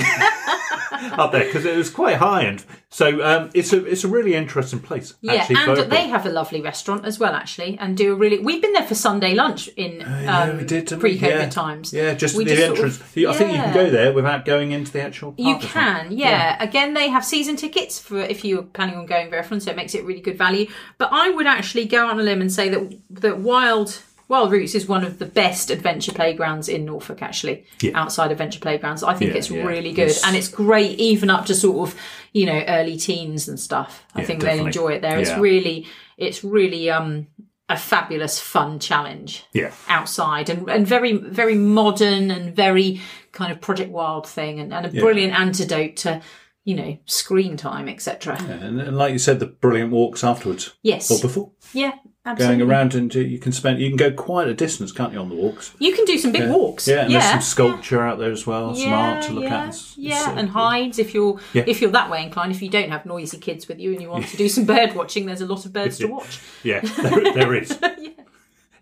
[1.12, 4.34] up there because it was quite high, and so um, it's a it's a really
[4.34, 5.14] interesting place.
[5.20, 8.38] Yeah, actually, and they have a lovely restaurant as well, actually, and do a really.
[8.38, 11.48] We've been there for Sunday lunch in um, Uh, yeah, did pre-COVID yeah.
[11.48, 11.92] times.
[11.92, 12.96] Yeah, just We the just sort entrance.
[13.00, 15.34] of- I think you can go there without going into the actual.
[15.36, 15.82] You park or something.
[16.08, 16.62] can, yeah.
[16.62, 19.76] Again, they have season tickets for if you're planning on going very often, so it
[19.76, 20.66] makes it really good value.
[20.98, 24.74] But I would actually go on a limb and say that that Wild Wild Roots
[24.76, 27.20] is one of the best adventure playgrounds in Norfolk.
[27.20, 27.90] Actually, Yeah.
[28.00, 29.64] outside adventure playgrounds, I think Yeah, it's yeah.
[29.66, 32.00] really good, It's- and it's great even up to sort of
[32.32, 34.06] you know early teens and stuff.
[34.14, 34.58] I Yeah, think definitely.
[34.58, 35.18] they'll enjoy it there.
[35.18, 37.26] It's really, it's really um
[37.68, 39.70] a fabulous fun challenge Yeah.
[39.88, 43.00] outside and, and very very modern and very
[43.32, 46.20] kind of Project Wild thing and, and a brilliant antidote to
[46.64, 48.36] you know screen time etc.
[48.48, 51.92] And, and like you said, the brilliant walks afterwards Yes, or before yeah,
[52.26, 52.58] absolutely.
[52.58, 55.28] going around, and you can spend you can go quite a distance, can't you, on
[55.28, 55.74] the walks?
[55.78, 56.86] You can do some big walks.
[56.88, 57.20] Yeah, and yeah.
[57.20, 59.68] there's some sculpture out there as well, some art to look yeah, at.
[59.68, 60.62] It's- Yeah, so and cool.
[60.62, 61.64] hides if you're Yeah.
[61.66, 62.52] if you're that way inclined.
[62.52, 64.94] If you don't have noisy kids with you and you want to do some bird
[64.94, 66.40] watching, there's a lot of birds to watch.
[66.62, 67.78] Yeah, there, there is.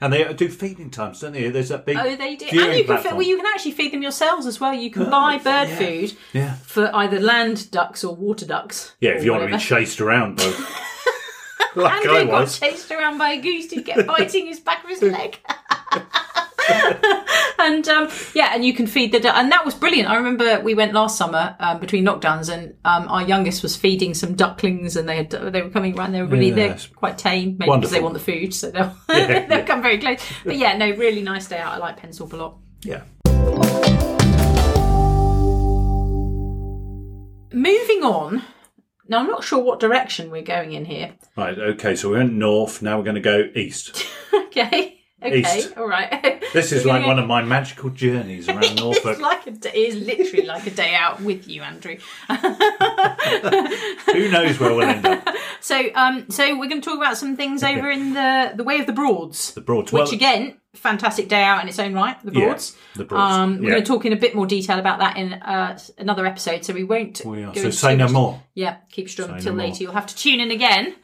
[0.00, 1.50] And they do feeding times, don't they?
[1.50, 1.96] There's that big.
[1.96, 3.16] Oh, they do, and you can platform.
[3.16, 4.72] well, you can actually feed them yourselves as well.
[4.72, 5.76] You can oh, buy bird yeah.
[5.76, 8.94] food Yeah, for either land ducks or water ducks.
[9.00, 9.10] yeah.
[9.12, 10.44] If you want to be chased around, by,
[11.82, 14.90] like I Andrew got chased around by a goose who kept biting his back of
[14.90, 15.38] his leg.
[17.58, 20.08] and um, yeah, and you can feed the du- and that was brilliant.
[20.08, 24.12] I remember we went last summer um, between lockdowns, and um, our youngest was feeding
[24.14, 26.12] some ducklings, and they had, they were coming around.
[26.12, 26.86] They were really Yes.
[26.86, 29.64] they're quite tame, maybe because they want the food, so they'll Yeah, they'll yeah.
[29.64, 30.20] come very close.
[30.44, 31.72] But yeah, no, really nice day out.
[31.72, 32.58] I like Pensthorpe a lot.
[32.82, 33.02] Yeah.
[37.52, 38.42] Moving on.
[39.08, 41.14] Now I'm not sure what direction we're going in here.
[41.36, 41.58] Right.
[41.58, 41.96] Okay.
[41.96, 42.82] So we went north.
[42.82, 44.04] Now we're going to go east.
[44.48, 45.00] Okay.
[45.22, 45.40] Okay.
[45.40, 45.76] East.
[45.76, 46.42] All right.
[46.54, 49.04] This is We're like gonna- one of my magical journeys around Norfolk.
[49.12, 51.96] It's like a day, it is literally like a day out with you, Andrew.
[52.28, 55.28] Who knows where we'll end up?
[55.60, 58.78] So, um, so we're going to talk about some things over in the the way
[58.80, 59.92] of the Broads, The Broads.
[59.92, 62.16] which Well, again, fantastic day out in its own right.
[62.22, 62.58] The Yeah,
[62.94, 63.70] the Broads, Um, we're yeah.
[63.70, 66.72] going to talk in a bit more detail about that in uh, another episode, so
[66.74, 67.22] we won't.
[67.24, 67.54] we are.
[67.54, 68.42] So say no much- more.
[68.54, 69.66] Yeah, keep strong until no more.
[69.68, 69.82] later.
[69.84, 70.94] You'll have to tune in again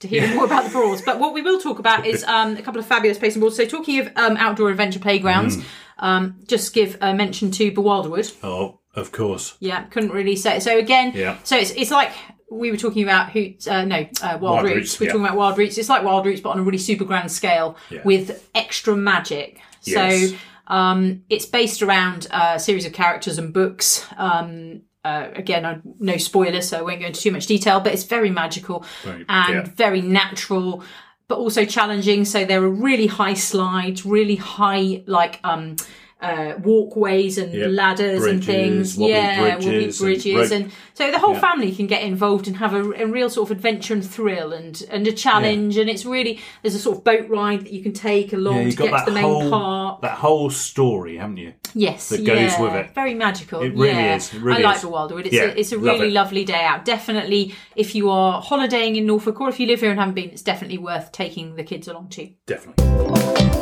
[0.00, 1.02] to hear more about the Broads.
[1.02, 3.56] But what we will talk about is um, a couple of fabulous places and Broads.
[3.56, 5.64] So talking of um, outdoor adventure playgrounds, Mm.
[5.98, 8.34] um, just give a mention to Bewilderwood.
[8.42, 9.54] Oh, of course.
[9.60, 10.58] Yeah, couldn't really say.
[10.60, 11.38] So again, Yeah.
[11.44, 12.10] so it's it's like
[12.52, 14.76] we were talking about Hoots, uh, no, uh, Wild, Wild Roots.
[14.76, 15.12] Roots, We're yeah.
[15.12, 15.78] talking about Wild Roots.
[15.78, 18.00] It's like Wild Roots, but on a really super grand scale Yeah.
[18.04, 19.60] with extra magic.
[19.84, 20.30] Yes.
[20.30, 20.36] So
[20.68, 24.06] um, it's based around a series of characters and books.
[24.16, 27.80] Um, uh, again, I- no spoilers, so I won't go into too much detail.
[27.80, 29.72] But it's very magical Right, and yeah.
[29.74, 30.84] very natural,
[31.28, 32.24] but also challenging.
[32.24, 35.76] So there are really high slides, really high like um,
[36.22, 37.70] uh, walkways and Yep.
[37.72, 38.96] ladders and things.
[38.96, 41.40] wobbly yeah, bridges wobbly and bridges, rope- and, so the whole Yeah.
[41.40, 44.82] family can get involved and have a, a real sort of adventure and thrill and
[44.90, 45.76] and a challenge.
[45.76, 48.70] And it's really there's a sort of boat ride that you can take along Yeah,
[48.70, 50.02] to get to that the main whole park.
[50.02, 51.54] that whole story, haven't you?
[51.74, 52.94] Yes, that goes yeah, with it.
[52.94, 53.62] Very magical.
[53.62, 54.16] It really yeah.
[54.16, 54.82] is, it really I like is.
[54.82, 55.26] the Wildwood.
[55.26, 56.12] It's Yeah, a, it's a really it.
[56.12, 56.84] lovely day out.
[56.84, 60.30] Definitely, if you are holidaying in Norfolk or if you live here and haven't been,
[60.30, 62.28] it's definitely worth taking the kids along to.
[62.46, 63.61] Definitely.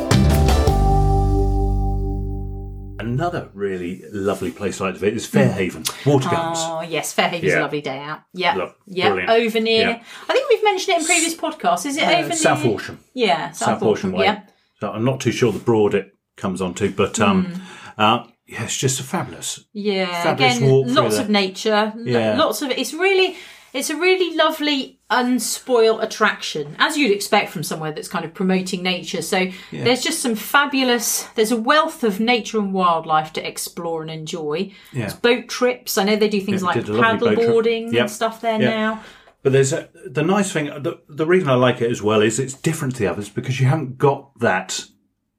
[3.01, 6.59] Another really lovely place I like to visit is Fairhaven, Water Gardens.
[6.61, 8.21] Oh yes, Fairhaven's a lovely day out.
[8.33, 9.09] Yeah, Love- yeah.
[9.09, 9.29] brilliant.
[9.31, 9.89] Over near.
[9.89, 10.03] Yeah.
[10.29, 11.85] I think we've mentioned it in previous podcasts.
[11.85, 12.99] Is it over near South Walsham.
[13.13, 14.19] Yeah, South, South Walsham Walsham.
[14.19, 14.25] Way.
[14.25, 14.41] Yeah.
[14.79, 18.01] So I'm not too sure the broad it comes onto, but um, Hmm.
[18.01, 19.63] uh, yeah, it's just a fabulous.
[19.73, 21.23] Yeah, Fabulous again, walk through lots there.
[21.25, 22.37] of nature, l- Yeah.
[22.37, 23.35] lots of it's really
[23.73, 28.81] it's a really lovely unspoiled attraction as you'd expect from somewhere that's kind of promoting
[28.81, 29.21] nature.
[29.21, 34.09] So there's just some fabulous there's a wealth of nature and wildlife to explore and
[34.09, 34.71] enjoy.
[34.93, 35.01] Yeah.
[35.01, 35.97] There's boat trips.
[35.97, 38.01] I know they do things Yeah, like paddle boarding Yep.
[38.01, 38.61] and stuff there Yep.
[38.61, 39.03] now.
[39.43, 40.65] But there's a, the nice thing.
[40.67, 43.59] The, the reason I like it as well is it's different to the others because
[43.59, 44.85] you haven't got that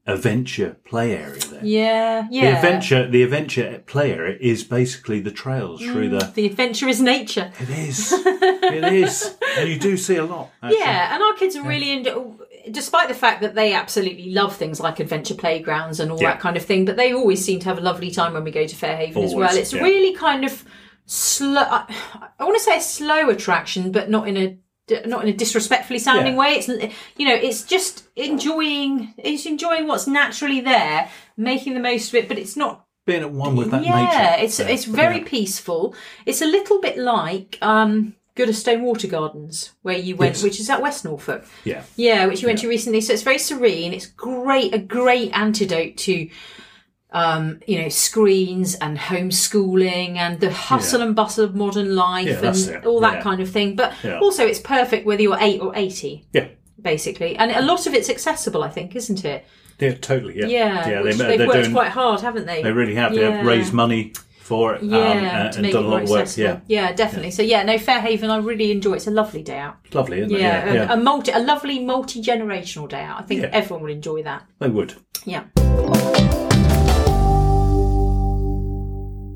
[0.06, 1.64] adventure play area there.
[1.64, 2.50] Yeah, yeah.
[2.50, 6.32] The adventure, the adventure play area is basically the trails mm, through the.
[6.34, 7.52] The adventure is nature.
[7.60, 8.12] It is.
[8.16, 10.50] it is, and you do see a lot.
[10.62, 10.80] actually.
[10.80, 12.38] Yeah, and our kids are really into,
[12.70, 16.32] despite the fact that they absolutely love things like adventure playgrounds and all Yeah.
[16.32, 18.50] that kind of thing, but they always seem to have a lovely time when we
[18.50, 19.56] go to Fairhaven as well.
[19.56, 19.82] It's yeah.
[19.82, 20.64] really kind of
[21.06, 21.62] slow.
[21.62, 21.94] I,
[22.38, 24.58] I want to say a slow attraction, but not in a
[25.06, 26.38] not in a disrespectfully sounding Yeah.
[26.38, 26.48] way.
[26.54, 26.68] It's
[27.16, 29.14] you know, it's just enjoying.
[29.18, 33.32] It's enjoying what's naturally there, making the most of it, but it's not being at
[33.32, 34.44] one with that yeah, nature.
[34.44, 34.68] it's Yeah.
[34.68, 35.24] it's very Yeah.
[35.26, 35.94] peaceful.
[36.26, 40.42] It's a little bit like um, Gooderstone Water Gardens, where you went, Yes.
[40.42, 41.44] which is at West Norfolk.
[41.64, 41.82] Yeah.
[41.96, 43.00] Yeah, which you went to recently.
[43.00, 43.92] So it's very serene.
[43.92, 46.28] It's great, a great antidote to,
[47.12, 51.06] um, you know, screens and homeschooling and the hustle Yeah.
[51.06, 53.22] and bustle of modern life Yeah, and all that Yeah.
[53.22, 53.76] kind of thing.
[53.76, 54.18] But Yeah.
[54.20, 56.46] also, it's perfect whether you're eight or eighty, Yeah.
[56.80, 57.36] basically.
[57.36, 59.44] And a lot of it's accessible, I think, isn't it?
[59.78, 60.38] Yeah, totally.
[60.38, 60.46] Yeah.
[60.46, 61.02] Yeah, yeah.
[61.02, 61.72] They, they've they're worked doing.
[61.72, 62.62] quite hard, haven't they?
[62.62, 63.14] They really have.
[63.14, 64.82] They have raised money for it.
[64.82, 66.20] Yeah, um, and, and done a lot of work.
[66.22, 66.62] accessible.
[66.68, 66.92] Yeah.
[66.92, 67.30] definitely.
[67.32, 68.30] So yeah, no Fairhaven.
[68.30, 68.94] I really enjoy.
[68.94, 69.76] It's a lovely day out.
[69.92, 70.40] Lovely, isn't it?
[70.40, 70.70] Yeah, Yeah.
[70.70, 70.92] a, yeah.
[70.92, 73.18] a multi, a lovely multi generational day out.
[73.20, 73.48] I think Yeah.
[73.52, 74.44] everyone would enjoy that.
[74.60, 74.94] they would.
[75.24, 75.42] Yeah.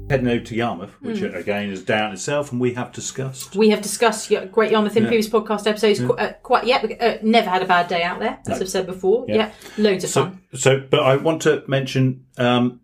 [0.08, 1.34] Heading over to Yarmouth, which Hmm.
[1.34, 3.56] again is down itself, and we have discussed.
[3.56, 5.98] We have discussed Great Yarmouth in previous podcast episodes.
[5.98, 8.86] Qu- Uh, quite, yeah, uh, never had a bad day out there, as I've said
[8.86, 9.24] before.
[9.26, 10.40] Yeah, loads of So, fun.
[10.54, 12.80] so, but I want to mention um,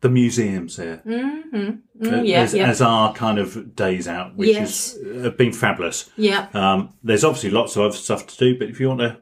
[0.00, 2.68] the museums here, Mm, uh, yeah, as, yeah.
[2.68, 4.96] as our kind of days out, which Yes.
[4.96, 6.08] has uh, been fabulous.
[6.16, 9.16] Yeah, Um, there's obviously lots of other stuff to do, but if you want to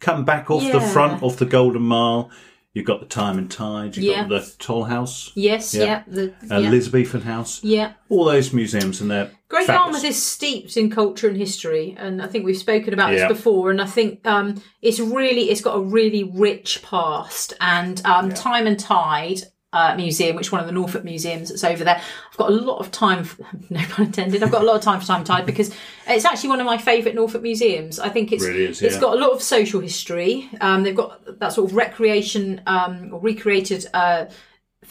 [0.00, 2.28] come back off the front, off the Golden Mile,
[2.74, 4.26] you've got the Time and Tide, you've Yeah.
[4.26, 5.84] got the Toll House, yes, Yeah.
[5.84, 6.56] yeah, the, yeah.
[6.56, 7.92] Elizabethan House, yeah.
[8.08, 10.02] all those museums, and they're Great fabulous.
[10.02, 13.70] Yarmouth is steeped in culture and history, and I think we've spoken about this before.
[13.70, 17.52] And I think um, it's really, it's got a really rich past.
[17.60, 19.42] And um, Time and Tide
[19.72, 22.00] uh, Museum, which is one of the Norfolk museums that's over there,
[22.30, 23.24] I've got a lot of time.
[23.24, 24.42] For, no pun intended.
[24.42, 25.74] I've got a lot of time for Time Tide because
[26.06, 27.98] it's actually one of my favourite Norfolk museums.
[27.98, 29.00] I think it's Really is, it's yeah.
[29.00, 30.50] got a lot of social history.
[30.60, 33.86] Um, they've got that sort of recreation um, or recreated.
[33.94, 34.26] Uh,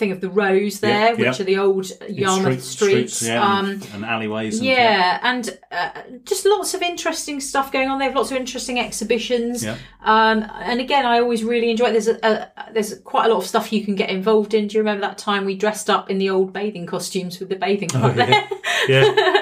[0.01, 1.41] thing of the rows there, Yeah, which yeah.
[1.41, 3.21] are the old Yarmouth streets.
[3.21, 4.57] yeah, um, and, alleyways.
[4.57, 5.91] And, yeah, and uh,
[6.25, 7.99] just lots of interesting stuff going on.
[7.99, 9.63] They have lots of interesting exhibitions.
[9.63, 9.77] Yeah.
[10.03, 11.89] Um, and again, I always really enjoy.
[11.89, 11.91] It.
[11.91, 14.67] There's a, a there's quite a lot of stuff you can get involved in.
[14.67, 17.55] Do you remember that time we dressed up in the old bathing costumes with the
[17.55, 18.49] bathing club there?
[18.87, 19.37] yeah.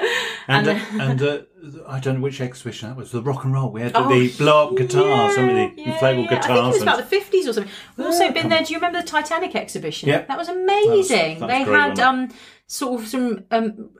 [0.50, 1.38] And uh, and uh,
[1.86, 3.12] I don't know which exhibition that was.
[3.12, 3.70] The rock and roll.
[3.70, 6.38] We had Oh, the blow up guitars, some of the yeah, inflatable yeah.
[6.38, 7.72] I think it was about the fifties or something.
[7.96, 8.62] We've also been there.
[8.62, 10.08] Do you remember the Titanic exhibition?
[10.08, 10.22] Yeah.
[10.26, 11.38] that was amazing.
[11.40, 12.28] that was they great, had um
[12.66, 13.90] sort of some um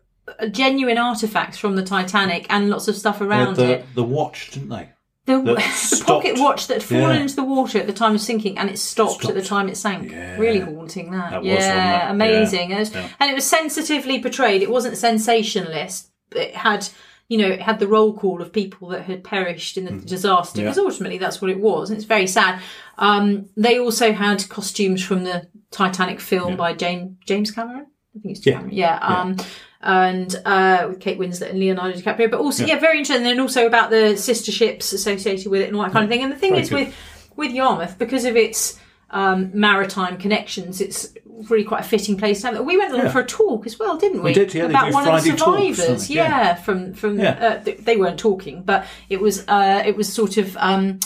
[0.50, 3.86] genuine artifacts from the Titanic and lots of stuff around the, it.
[3.94, 4.90] the watch, didn't they?
[5.26, 7.22] The, the pocket watch that had fallen Yeah.
[7.22, 9.76] into the water at the time of sinking and it stopped, at the time it
[9.76, 10.10] sank.
[10.10, 10.36] Yeah.
[10.38, 11.30] Really haunting that.
[11.30, 12.70] That yeah, amazing.
[12.70, 12.76] Yeah.
[12.76, 13.08] It was- Yeah.
[13.20, 14.62] And it was sensitively portrayed.
[14.62, 16.09] It wasn't sensationalist.
[16.34, 16.88] It had,
[17.28, 20.58] you know, it had the roll call of people that had perished in the disaster
[20.58, 20.62] Mm.
[20.62, 20.70] Yeah.
[20.70, 21.90] because ultimately that's what it was.
[21.90, 22.60] And it's very sad.
[22.98, 27.86] Um, they also had costumes from the Titanic film by James James Cameron.
[28.16, 28.62] I think it's Yeah.
[28.70, 28.96] Yeah.
[28.98, 29.36] Um,
[29.82, 32.78] and uh, with Kate Winslet and Leonardo DiCaprio, but also yeah.
[32.78, 33.26] very interesting.
[33.26, 36.22] And also about the sister ships associated with it and all that kind of thing.
[36.22, 36.86] And the thing Very is good.
[36.88, 36.94] with
[37.36, 38.78] with Yarmouth because of its
[39.10, 41.12] um, maritime connections, it's
[41.48, 42.56] really quite a fitting place to have.
[42.56, 42.64] it.
[42.64, 43.12] We went along Yeah.
[43.12, 44.30] for a talk as well, didn't we?
[44.30, 46.28] We did, yeah, About one Friday of the survivors, yeah.
[46.28, 46.54] Yeah.
[46.54, 47.30] from from Yeah.
[47.60, 50.56] uh, th- they weren't talking, but it was uh, it was sort of.
[50.58, 51.00] Um,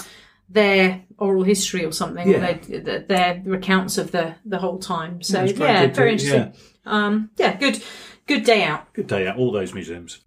[0.46, 2.36] their oral history or something, Yeah.
[2.36, 5.22] or their, their, recounts of the the whole time.
[5.22, 6.52] So yeah, very to- interesting.
[6.86, 7.82] Um, yeah, good,
[8.26, 8.92] good day out.
[8.92, 10.20] Good day out, all those museums.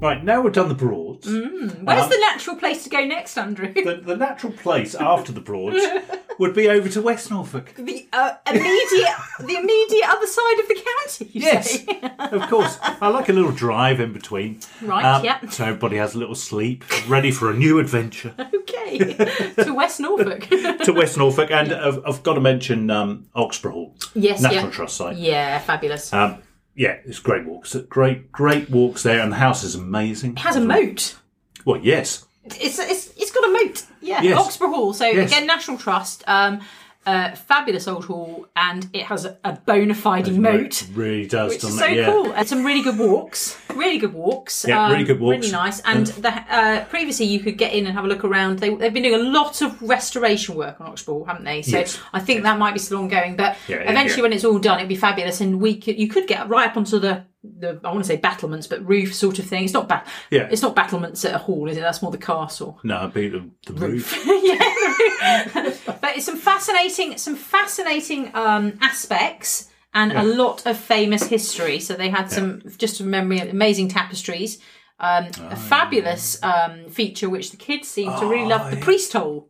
[0.00, 1.26] Right, now we've done the Broads.
[1.26, 1.82] Mm.
[1.82, 3.72] Where's Um, the natural place to go next, Andrew?
[3.74, 5.84] The, the natural place after the Broads
[6.38, 7.74] would be over to West Norfolk.
[7.76, 11.30] The uh, immediate, the immediate other side of the county.
[11.32, 11.84] You Yes,
[12.32, 12.78] of course.
[12.82, 14.60] I like a little drive in between.
[14.82, 15.40] Right, Um, yeah.
[15.48, 18.98] So everybody has a little sleep, ready for a new adventure okay.
[19.64, 20.42] to West Norfolk.
[20.84, 21.50] to West Norfolk.
[21.50, 25.16] And I've, I've got to mention um, Oxburgh Hall, yes, National yeah, Trust site.
[25.16, 26.12] yeah, fabulous.
[26.12, 26.38] Um,
[26.78, 27.74] yeah, it's great walks.
[27.88, 30.32] Great, great walks there, and the house is amazing.
[30.32, 31.16] it has a moat.
[31.64, 32.24] Well, yes.
[32.44, 33.84] It's it's it's got a moat.
[34.00, 34.38] Yeah, Yes.
[34.38, 34.92] Oxburgh Hall.
[34.94, 35.30] So Yes.
[35.30, 36.24] again, National Trust.
[36.26, 36.60] Um,
[37.08, 40.86] uh, fabulous old hall, and it has a, bona fide moat.
[40.92, 41.96] Really does, Which is so it?
[41.96, 42.06] Yeah.
[42.06, 42.32] cool.
[42.32, 43.58] And some really good walks.
[43.74, 44.64] Really good walks.
[44.64, 45.38] Um, Yeah, really good walks.
[45.38, 45.80] Really nice.
[45.80, 48.58] And the, uh, previously, you could get in and have a look around.
[48.58, 51.62] They, they've been doing a lot of restoration work on Oxbow, haven't they?
[51.62, 51.98] So Yes.
[52.12, 53.36] I think that might be still ongoing.
[53.36, 55.40] But Yeah, eventually, when it's all done, it'd be fabulous.
[55.40, 58.16] And we could, you could get right up onto the, the I want to say
[58.16, 59.64] battlements, but roof sort of thing.
[59.64, 60.48] It's not bat- Yeah.
[60.50, 61.80] It's not battlements at a hall, is it?
[61.80, 62.78] That's more the castle.
[62.82, 64.12] No, it'd be the, the roof.
[64.26, 71.80] yeah, but it's some fascinating, some fascinating um, aspects and a lot of famous history.
[71.80, 74.58] So they had some, just from memory, amazing tapestries.
[75.00, 79.12] Um, Oh, a fabulous um, feature which the kids seem to really love: the priest
[79.12, 79.48] hole.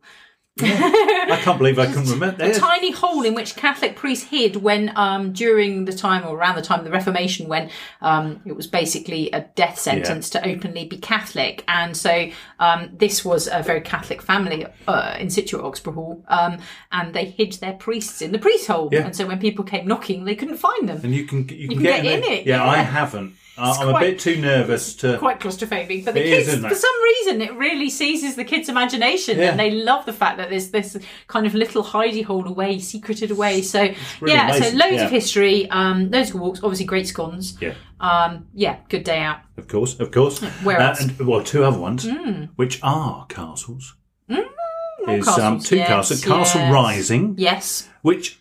[0.61, 2.43] I can't believe I can remember.
[2.43, 6.55] A tiny hole in which Catholic priests hid when, um, during the time or around
[6.55, 7.69] the time of the Reformation, when
[8.01, 11.63] um, it was basically a death sentence to openly be Catholic.
[11.67, 12.29] And so
[12.59, 16.59] um, this was a very Catholic family uh, in situ at Oxburgh Hall, um,
[16.91, 18.89] and they hid their priests in the priest hole.
[18.91, 19.05] Yeah.
[19.05, 20.99] And so when people came knocking, they couldn't find them.
[21.03, 22.33] And you can you can, can get, get in there.
[22.33, 22.69] it, Yeah, yeah.
[22.69, 23.35] I haven't.
[23.61, 25.17] I'm a bit too nervous to.
[25.17, 29.37] Quite claustrophobic, but the kids, isn't for some reason, it really seizes the kids' imagination,
[29.37, 29.51] Yeah.
[29.51, 30.97] and they love the fact that there's this
[31.27, 33.61] kind of little hidey hole away, secreted away.
[33.61, 33.81] So
[34.21, 35.05] really yeah, so loads yeah.
[35.05, 37.57] of history, um, loads of walks, obviously great scones.
[37.61, 39.39] Yeah, Um, yeah, good day out.
[39.57, 40.39] of course, of course.
[40.63, 40.99] Where Uh, else?
[41.01, 41.09] Hmm.
[41.19, 42.07] and well, two other ones,
[42.55, 43.95] which are castles.
[45.07, 46.23] is um, two yes, castles.
[46.23, 46.73] Castle yes.
[46.73, 48.39] Rising, Yes, which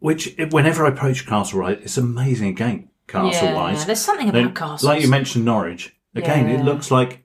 [0.00, 2.87] which whenever I approach Castle Rising, it's amazing again.
[3.08, 3.54] Castle yeah.
[3.54, 4.84] wise, There's something about castles.
[4.84, 5.96] like you mentioned, Norwich.
[6.14, 6.56] Again, Yeah.
[6.60, 7.24] it looks like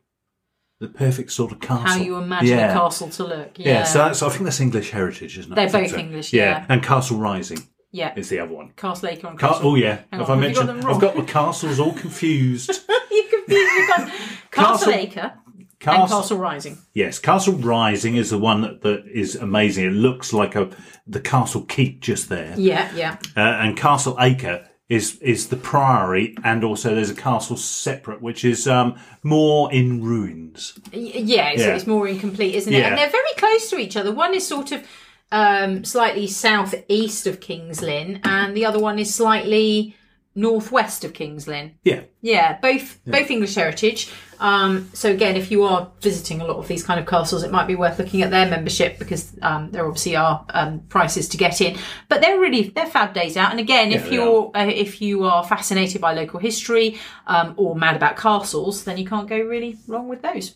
[0.80, 1.86] the perfect sort of castle.
[1.86, 2.72] How you imagine yeah.
[2.72, 3.52] a castle to look.
[3.60, 3.68] Yeah.
[3.70, 5.56] Yeah, so that's I think that's English heritage, isn't it?
[5.56, 5.98] They're I think both so.
[5.98, 6.66] English, yeah.
[6.70, 7.60] and Castle Rising
[7.92, 8.14] yeah.
[8.16, 8.72] is the other one.
[8.76, 9.72] Castle Acre and Ca- Castle.
[9.72, 10.70] oh yeah, Hang have on, I have you got mentioned?
[10.70, 10.96] them wrong?
[10.96, 12.70] I've got the castles all confused.
[13.12, 13.88] you confused me.
[13.88, 14.08] Castle,
[14.52, 16.78] Castle- Castle Acre and Castle, Castle Rising.
[16.94, 19.86] yes, Castle Rising is the one that, that is amazing.
[19.86, 20.70] It looks like a
[21.08, 23.18] the castle keep just there, Yeah, yeah.
[23.36, 28.46] uh, and Castle Acre is is the priory, and also there's a castle separate, which
[28.46, 30.74] is um, more in ruins.
[30.94, 31.76] Y- Yeah, it's, Yeah.
[31.76, 32.78] it's more incomplete, isn't it?
[32.78, 32.88] Yeah.
[32.90, 34.12] And they're very close to each other.
[34.12, 34.86] One is sort of
[35.32, 39.96] um, slightly southeast of Kings Lynn, and the other one is slightly
[40.36, 41.76] northwest of Kings Lynn.
[41.84, 44.12] Yeah, Yeah, both both English heritage.
[44.40, 47.52] Um, so again, if you are visiting a lot of these kind of castles, it
[47.52, 51.38] might be worth looking at their membership because um, there obviously are um, prices to
[51.38, 51.78] get in.
[52.10, 53.52] But they're really they're fab days out.
[53.52, 57.96] And again, if you're uh, if you are fascinated by local history um, or mad
[57.96, 60.56] about castles, then you can't go really wrong with those.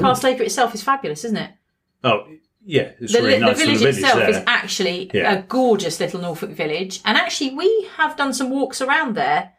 [0.00, 1.50] Castle Acre itself is fabulous, isn't it?
[2.04, 2.26] oh
[2.64, 4.30] yeah, it's The, really the nice village little itself there.
[4.30, 5.32] is actually Yeah.
[5.34, 9.52] a gorgeous little Norfolk village, and actually we have done some walks around there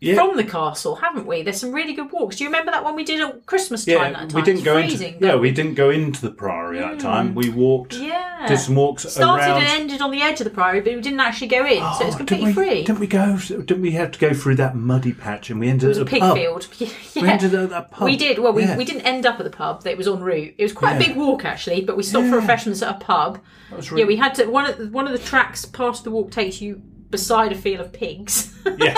[0.00, 0.14] yeah.
[0.14, 1.42] from the castle, haven't we?
[1.42, 2.36] There's some really good walks.
[2.36, 3.94] Do you remember that one we did at Christmas time?
[3.94, 4.34] Yeah, that time?
[4.34, 5.26] we didn't go freezing, into.
[5.26, 6.98] Yeah, we didn't go into the priory that hmm.
[6.98, 7.34] time.
[7.34, 7.94] We walked.
[7.94, 8.46] yeah.
[8.48, 9.62] Did some walks Started around.
[9.62, 12.06] and ended on the edge of the priory, but we didn't actually go in, so
[12.06, 12.84] it's Oh, completely didn't we, free.
[12.84, 13.36] Didn't we go?
[13.36, 16.00] Didn't we have to go through that muddy patch and we ended It was a
[16.00, 16.36] at the pig pub?
[16.36, 16.66] field.
[17.20, 18.04] We ended at that pub.
[18.04, 18.38] We did.
[18.38, 18.76] Well, we, Yeah.
[18.78, 19.86] we didn't end up at the pub.
[19.86, 20.54] It was en route.
[20.56, 23.40] It was quite a big walk actually, but we stopped for refreshments at a pub.
[23.76, 24.46] was Yeah, we had to.
[24.46, 26.80] One of one of the tracks past the walk takes you
[27.10, 28.54] beside a field of pigs.
[28.78, 28.94] Yeah,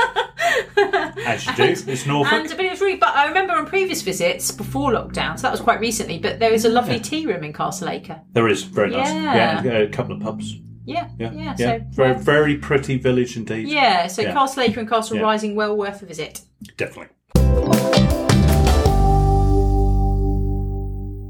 [1.27, 1.63] as you do.
[1.65, 2.33] It's Norfolk.
[2.33, 2.97] And but it was really.
[2.97, 6.19] But I remember on previous visits before lockdown, so that was quite recently.
[6.19, 8.21] But there is a lovely tea room in Castle Acre.
[8.33, 9.09] there is very nice.
[9.13, 9.63] Yeah.
[9.63, 10.57] Yeah, uh, a couple of pubs.
[10.85, 11.55] Yeah, Yeah, yeah.
[11.59, 11.79] yeah.
[11.79, 13.69] So very, very pretty village indeed.
[13.69, 14.33] yeah, so Yeah.
[14.33, 15.23] Castle Acre and Castle Yeah.
[15.23, 16.41] Rising, well worth a visit.
[16.77, 17.15] definitely.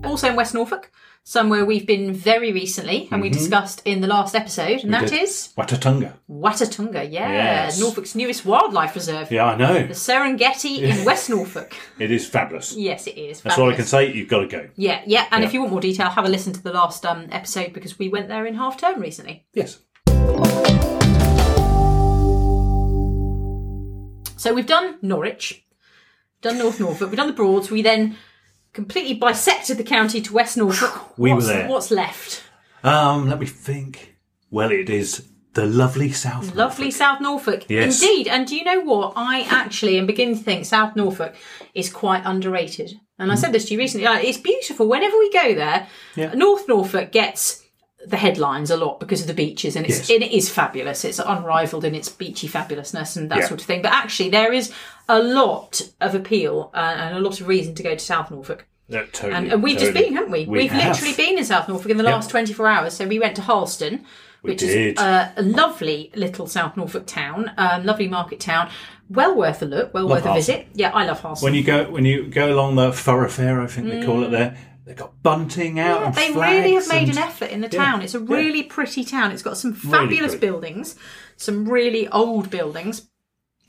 [0.05, 0.91] Also in West Norfolk,
[1.25, 5.15] somewhere we've been very recently, and we discussed in the last episode, and that Mm-hmm.
[5.15, 5.23] did.
[5.23, 6.15] is Watatunga.
[6.29, 7.09] Watatunga.
[7.11, 7.81] Yeah, Yes.
[7.81, 9.87] Norfolk's newest wildlife reserve, Yeah, I know.
[9.87, 11.75] the Serengeti in West Norfolk.
[11.99, 12.75] It is fabulous.
[12.77, 13.41] Yes, it is.
[13.41, 13.91] That's all I can Fabulous.
[14.13, 14.13] say.
[14.19, 14.69] You've got to go.
[14.77, 15.27] Yeah, yeah.
[15.31, 15.49] And Yeah.
[15.49, 18.09] if you want more detail, have a listen to the last um, episode because we
[18.09, 19.45] went there in half term recently.
[19.55, 19.79] Yes.
[24.37, 25.65] So we've done Norwich,
[26.41, 27.71] done North Norfolk, we've done the Broads.
[27.71, 28.17] We then
[28.73, 31.19] completely bisected the county to West Norfolk.
[31.19, 31.69] We were what's, there.
[31.69, 32.43] What's left?
[32.83, 34.17] Um, let me think.
[34.51, 36.55] Well, it is the lovely South.
[36.55, 37.67] Lovely South Norfolk.
[37.69, 38.03] Yes.
[38.03, 38.29] Indeed.
[38.29, 39.13] And do you know what?
[39.17, 41.35] I actually am beginning to think South Norfolk
[41.75, 42.99] is quite underrated.
[43.19, 44.07] And I said this to you recently.
[44.07, 44.89] uh, It's beautiful.
[44.89, 46.33] Whenever we go there, Yeah.
[46.35, 47.62] North Norfolk gets
[48.07, 50.11] the headlines a lot because of the beaches and it's Yes.
[50.11, 51.05] and it is fabulous.
[51.05, 53.47] It's unrivaled in its beachy fabulousness and that Yeah.
[53.47, 53.83] sort of thing.
[53.83, 54.73] But actually there is
[55.09, 58.67] a lot of appeal uh, and a lot of reason to go to South Norfolk.
[58.89, 60.45] Yeah, totally, And, and we've just been, haven't we?
[60.47, 62.95] We have literally been in South Norfolk in the last 24 hours.
[62.95, 64.05] So we went to Harleston,
[64.43, 64.99] which did.
[64.99, 68.69] is a lovely little South Norfolk town, um, lovely market town.
[69.09, 70.67] Well worth a look, well worth a visit.
[70.75, 71.47] Yeah, I love Harleston.
[71.47, 74.57] When you go when you go along the thoroughfare, I think they call it there.
[74.85, 77.69] They've got bunting out Yeah, and they really have made and- an effort in the
[77.71, 78.03] Yeah, town.
[78.03, 78.25] It's a yeah.
[78.29, 79.31] really pretty town.
[79.31, 80.47] It's got some fabulous pretty.
[80.47, 80.97] buildings,
[81.37, 83.09] some really old buildings.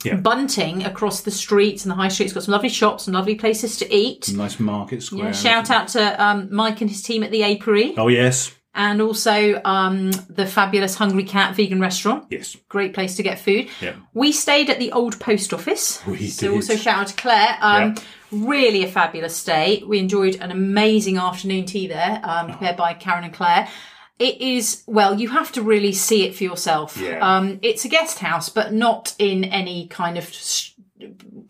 [0.04, 0.16] Yeah.
[0.18, 2.34] Bunting across the streets and the high streets.
[2.34, 4.34] Got some lovely shops, some lovely places to eat.
[4.36, 5.26] Nice market square.
[5.28, 7.94] Yeah, shout out to um, Mike and his team at the Apiary.
[7.98, 12.26] Oh yes, and also um, the fabulous Hungry Cat vegan restaurant.
[12.30, 12.56] yes.
[12.70, 13.68] Great place to get food.
[13.82, 13.94] Yeah.
[14.14, 16.04] We stayed at the old post office.
[16.08, 16.56] We so did.
[16.56, 17.58] also shout out to Claire.
[17.62, 18.04] Um, Yeah.
[18.36, 19.84] Really a fabulous stay.
[19.86, 23.68] We enjoyed an amazing afternoon tea there, um, prepared by Karen and Claire.
[24.18, 26.98] It is well, you have to really see it for yourself.
[26.98, 27.20] Yeah.
[27.20, 30.74] Um, it's a guest house, but not in any kind of s-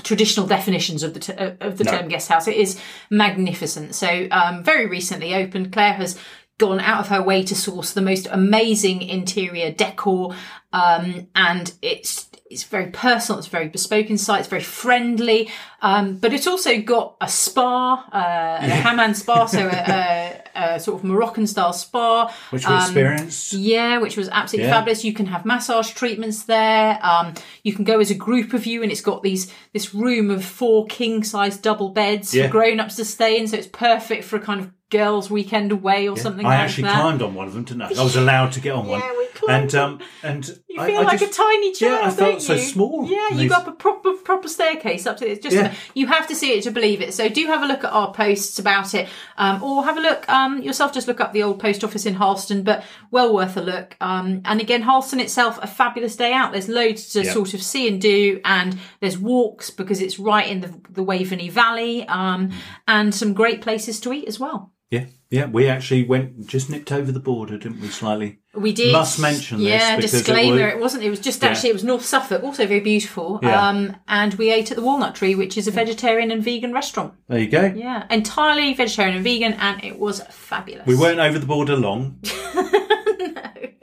[0.04, 1.92] traditional definitions of the uh, of the No.
[1.92, 2.50] term guest house.
[2.50, 2.78] It is
[3.10, 3.96] magnificent.
[3.96, 5.72] So um, very recently opened.
[5.72, 6.20] Claire has
[6.58, 10.36] gone out of her way to source the most amazing interior decor,
[10.72, 13.40] um, and it's it's very personal.
[13.40, 14.40] It's very bespoke inside.
[14.40, 15.50] It's very friendly,
[15.84, 20.80] um, but it's also got a spa, uh, a Hammam spa, so a, a, a
[20.80, 22.34] sort of Moroccan style spa.
[22.52, 23.54] Which we experienced.
[23.54, 24.76] Yeah, which was absolutely Yeah.
[24.80, 25.04] fabulous.
[25.04, 26.98] You can have massage treatments there.
[27.04, 30.32] Um, you can go as a group of you, and it's got these this room
[30.32, 32.46] of four king size double beds Yeah.
[32.48, 33.48] for grown ups to stay in.
[33.48, 36.84] So it's perfect for a kind of girls' weekend away or something I like actually
[36.84, 37.02] that.
[37.02, 37.88] climbed on one of them, didn't I?
[38.00, 39.00] I was allowed to get on one.
[39.00, 42.02] Yeah, we climbed and um and You I, feel I like just, a tiny child,
[42.02, 43.08] Yeah, I felt so small.
[43.10, 45.73] Yeah, you these- got up a proper proper staircase up to it's just Yeah.
[45.94, 47.14] You have to see it to believe it.
[47.14, 49.08] So do have a look at our posts about it,
[49.38, 50.94] um, or have a look um, yourself.
[50.94, 53.96] Just look up the old post office in Harleston, but well worth a look.
[54.02, 56.52] Um, and again, Harleston itself, a fabulous day out.
[56.52, 57.32] There's loads to Yeah.
[57.34, 61.50] sort of see and do, and there's walks because it's right in the, the Waveney
[61.50, 62.52] Valley, um,
[62.88, 64.73] and some great places to eat as well.
[64.94, 65.46] Yeah, yeah.
[65.48, 67.88] We actually went just nipped over the border, didn't we?
[67.88, 68.40] Slightly.
[68.54, 68.92] We did.
[68.92, 70.66] Must mention this Yeah, because it disclaimer.
[70.66, 71.04] was- It, wasn't.
[71.04, 71.70] It was just actually.
[71.70, 73.40] It was North Suffolk, also very beautiful.
[73.42, 73.68] Yeah.
[73.70, 77.14] Um, and we ate at the Walnut Tree, which is a vegetarian and vegan restaurant.
[77.28, 77.74] There you go.
[77.76, 80.86] Yeah, entirely vegetarian and vegan, and it was fabulous.
[80.86, 82.20] We weren't over the border long.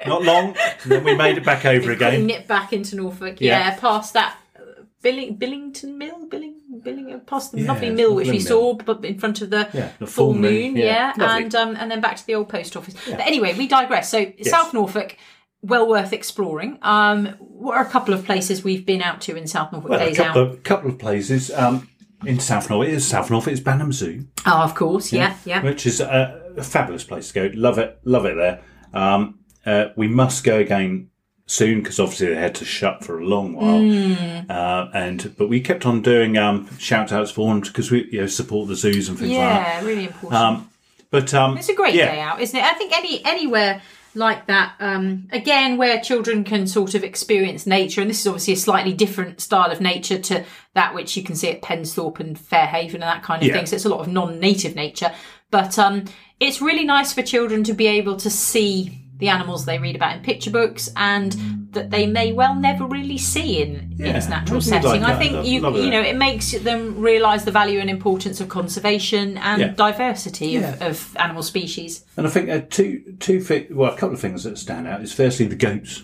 [0.06, 0.56] Not long.
[0.82, 2.26] And then we made it back over again.
[2.26, 3.40] Nipped back into Norfolk.
[3.40, 3.58] Yeah.
[3.58, 4.36] Yeah, past that.
[4.56, 6.49] uh, Billing, Billington Mill, Billing,
[6.82, 9.68] Billing, past the Yeah, lovely mill which we lovely saw, but in front of the,
[9.72, 12.34] Yeah, the full, full moon, moon, yeah, yeah, and um, and then back to the
[12.34, 12.94] old post office.
[13.08, 14.10] But anyway, we digress.
[14.10, 15.16] So South Norfolk,
[15.62, 16.78] well worth exploring.
[16.82, 20.00] Um, what are a couple of places we've been out to in South Norfolk Well,
[20.00, 20.48] a couple out?
[20.48, 21.88] of, couple of places um,
[22.24, 22.88] in South Norfolk.
[22.88, 23.52] It is South Norfolk.
[23.52, 24.26] It's Banham Zoo.
[24.46, 25.62] Oh, of course, yeah, yeah.
[25.62, 27.50] which is a, a fabulous place to go.
[27.54, 28.62] Love it, love it there.
[28.92, 31.09] Um, uh, we must go again
[31.50, 33.80] soon because obviously they had to shut for a long while.
[33.80, 34.48] Hmm.
[34.48, 38.20] Uh, and but we kept on doing um, shout outs for them because we you
[38.20, 39.82] know support the zoos and things like that.
[39.82, 40.40] Yeah, really important.
[40.40, 40.70] Um,
[41.10, 42.64] but um, It's a great yeah, day out, isn't it?
[42.64, 43.82] I think any anywhere
[44.14, 48.54] like that, um, again, where children can sort of experience nature, and this is obviously
[48.54, 50.44] a slightly different style of nature to
[50.74, 53.54] that which you can see at Pensthorpe and Fairhaven and that kind of Yeah.
[53.54, 53.66] thing.
[53.66, 55.12] So it's a lot of non-native nature,
[55.50, 56.04] but um,
[56.38, 60.16] it's really nice for children to be able to see the animals they read about
[60.16, 61.36] in picture books and
[61.72, 65.02] that they may well never really see in, in its natural setting.
[65.02, 68.40] like I think I you you know it makes them realise the value and importance
[68.40, 69.68] of conservation and Yeah.
[69.68, 70.86] diversity of, Yeah.
[70.88, 72.04] of animal species.
[72.16, 75.00] And I think uh, two two fi- well a couple of things that stand out
[75.02, 76.02] is firstly the goats.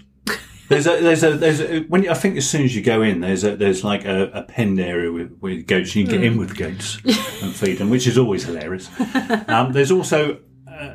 [0.68, 3.00] There's a there's a there's a, when you, I think as soon as you go
[3.00, 6.18] in there's a there's like a, a penned area with, with goats and you get
[6.20, 6.26] Hmm.
[6.26, 8.88] in with goats and feed them which is always hilarious.
[9.48, 10.38] Um, there's also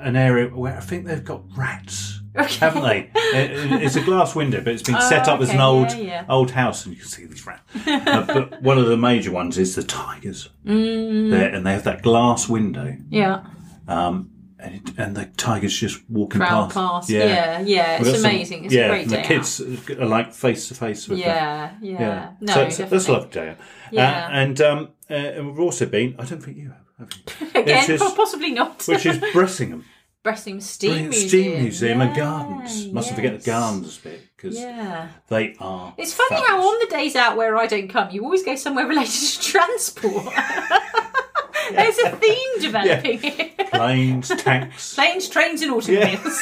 [0.01, 2.19] an area where I think they've got rats.
[2.35, 3.09] Haven't they?
[3.15, 5.97] It- It's a glass window, but it's been set up as an Oh, old yeah,
[5.97, 6.25] yeah.
[6.29, 7.61] old house, and you can see these rats.
[7.85, 11.29] Uh, but one of the major ones is the tigers, Mm.
[11.31, 13.41] They're- and they have that glass window, Yeah,
[13.87, 16.73] and, it, and the tigers just walking past.
[16.75, 17.09] past.
[17.09, 18.65] Yeah, yeah, We've it's some- amazing.
[18.65, 19.61] It's yeah, a great day the kids
[19.99, 21.25] are like face to face with out.
[21.25, 21.79] them.
[21.81, 23.49] Yeah, yeah, Yeah, No, so, that's a lovely day.
[23.49, 23.57] out.
[23.91, 24.27] Yeah.
[24.27, 26.15] Uh, and um, uh, and we've also been.
[26.19, 26.77] I don't think you have?
[27.55, 28.83] Again, is- possibly not.
[28.87, 29.83] which is Bressingham.
[30.23, 31.29] Bressingham Steam Brilliant Museum.
[31.29, 32.87] Steam Museum and Gardens.
[32.91, 35.07] Mustn't forget the gardens bit because Yeah.
[35.29, 35.95] they are.
[35.97, 38.85] It's funny how on the days out where I don't come, you always go somewhere
[38.85, 40.25] related to transport.
[41.71, 43.49] There's a theme developing here.
[43.71, 44.93] planes, tanks.
[44.95, 46.41] Planes, trains, and automobiles.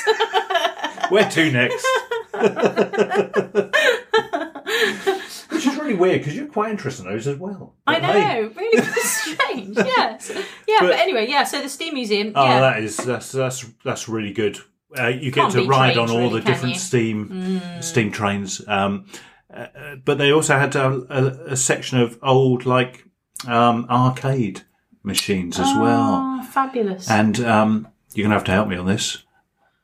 [1.09, 1.85] Where to next?
[5.99, 7.75] Which is really weird because you're quite interested in those as well.
[7.87, 9.77] I But hey, know, really strange.
[9.77, 10.31] Yes,
[10.67, 10.77] yeah.
[10.79, 11.43] But, But- anyway, yeah.
[11.43, 12.31] So the Steam Museum.
[12.35, 14.59] Oh, yeah, that is that's that's that's really good.
[14.97, 16.79] Uh, you get Can't to ride on all really, the different you?
[16.79, 16.83] Mm.
[16.83, 18.67] steam steam trains.
[18.67, 19.05] Um,
[19.53, 19.67] uh,
[20.03, 23.05] but they also had a, a, a section of old like
[23.47, 24.61] um, arcade
[25.03, 26.39] machines as well.
[26.41, 27.09] Oh, fabulous.
[27.09, 29.23] And um, you're gonna have to help me on this.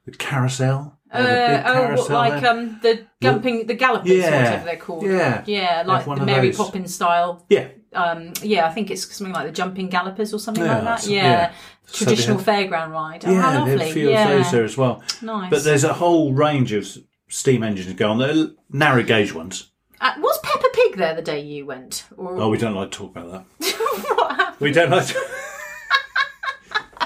[0.05, 0.94] The carousel.
[1.23, 2.51] They had a Uh, oh, what, like there.
[2.51, 5.03] um, the jumping, the gallopers, Yeah, whatever they're called.
[5.05, 5.43] yeah.
[5.45, 6.57] yeah, like the Mary those.
[6.57, 7.45] Poppins style.
[7.49, 7.67] yeah.
[7.93, 11.07] Um, yeah, I think it's something like the jumping gallopers or something Yeah, like that.
[11.07, 11.53] Yeah, yeah.
[11.85, 13.23] So they traditional fairground ride.
[13.25, 13.89] Oh, Yeah, how they had lovely.
[13.89, 15.01] a few yeah, of those there as well.
[15.21, 15.49] nice.
[15.49, 16.85] But there's a whole range of
[17.29, 18.17] steam engines go on.
[18.17, 19.71] They're narrow gauge ones.
[20.01, 22.03] uh, was Peppa Pig there the day you went?
[22.17, 23.45] Or Oh, we don't like to talk about that.
[24.17, 24.57] what happened?
[24.59, 25.19] We don't like to.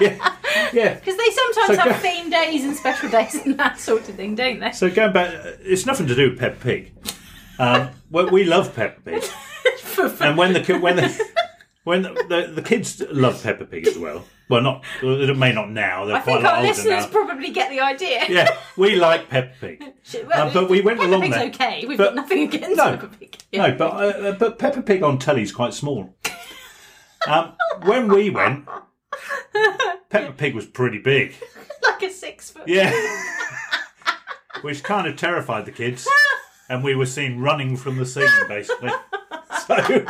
[0.00, 0.34] yeah,
[0.72, 0.94] yeah.
[0.94, 4.14] Because they sometimes So have go- theme days and special days and that sort of
[4.14, 4.72] thing, don't they?
[4.72, 6.92] So going back, it's nothing to do with Peppa Pig.
[7.58, 9.24] Um, well, we love Peppa Pig,
[10.20, 11.30] and when the ki- when the
[11.84, 14.24] when the, the, the kids love Peppa Pig as well.
[14.48, 16.06] Well, not it may not now.
[16.06, 17.10] They're I quite think a lot our older listeners now.
[17.10, 18.24] probably get the idea.
[18.28, 19.84] yeah, we like Peppa Pig.
[20.26, 21.46] Well, Uh, but we went Peppa along Pig's there.
[21.48, 21.84] okay.
[21.86, 22.96] We've But- got nothing against No.
[22.96, 23.36] Peppa Pig.
[23.52, 23.66] Yeah.
[23.68, 26.16] No, but uh, but Peppa Pig on telly's quite small.
[27.28, 27.52] Um,
[27.84, 28.66] when we went,
[30.10, 31.34] Peppa Pig was pretty big.
[31.82, 32.66] like a six foot.
[32.66, 32.92] Yeah.
[34.62, 36.06] Which kind of terrified the kids.
[36.68, 38.90] And we were seen running from the scene, basically.
[39.66, 40.06] So,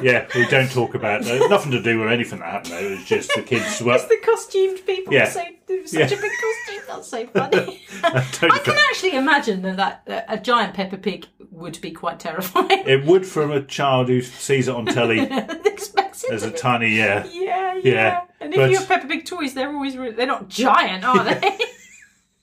[0.00, 1.50] yeah, we don't talk about it.
[1.50, 2.78] Nothing to do with anything that happened, though.
[2.86, 3.94] It was just the kids were.
[3.94, 5.12] It's the costumed people.
[5.12, 5.28] Yeah.
[5.28, 5.40] So,
[5.86, 6.06] such Yeah.
[6.06, 6.82] a big costume.
[6.86, 7.82] That's so funny.
[8.30, 12.20] Totally I can actually imagine that, that, that a giant Peppa Pig would be quite
[12.20, 12.84] terrifying.
[12.86, 15.18] It would from a child who sees it on telly
[15.64, 16.58] Expects it as to a be.
[16.58, 17.26] tiny, yeah.
[17.82, 21.24] Yeah, And if you have Peppa Pig toys, they're always re- they're not giant, are
[21.24, 21.58] they?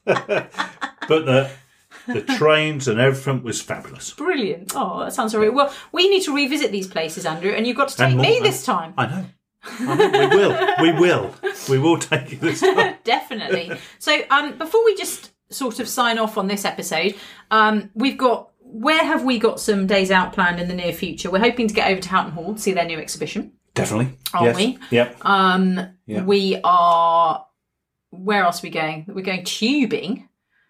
[1.09, 1.51] But the
[2.07, 4.13] the trains and everything was fabulous.
[4.13, 4.73] Brilliant.
[4.75, 5.73] Oh, that sounds very well.
[5.91, 8.63] We need to revisit these places, Andrew, and you've got to take more, me this
[8.63, 8.93] time.
[8.97, 9.25] I know.
[9.63, 10.19] I know.
[10.19, 10.75] We will.
[10.81, 11.35] We will.
[11.69, 12.95] We will take you this time.
[13.03, 13.71] Definitely.
[13.99, 17.15] So, um, before we just sort of sign off on this episode,
[17.51, 21.31] um, we've got where have we got some days out planned in the near future?
[21.31, 23.53] We're hoping to get over to Houghton Hall to see their new exhibition.
[23.81, 24.17] Definitely.
[24.33, 24.55] Aren't yes.
[24.57, 24.77] we?
[24.91, 25.17] Yep.
[25.25, 26.23] Um, Yeah.
[26.23, 27.45] we are.
[28.11, 29.05] Where else are we going?
[29.07, 30.27] We're going tubing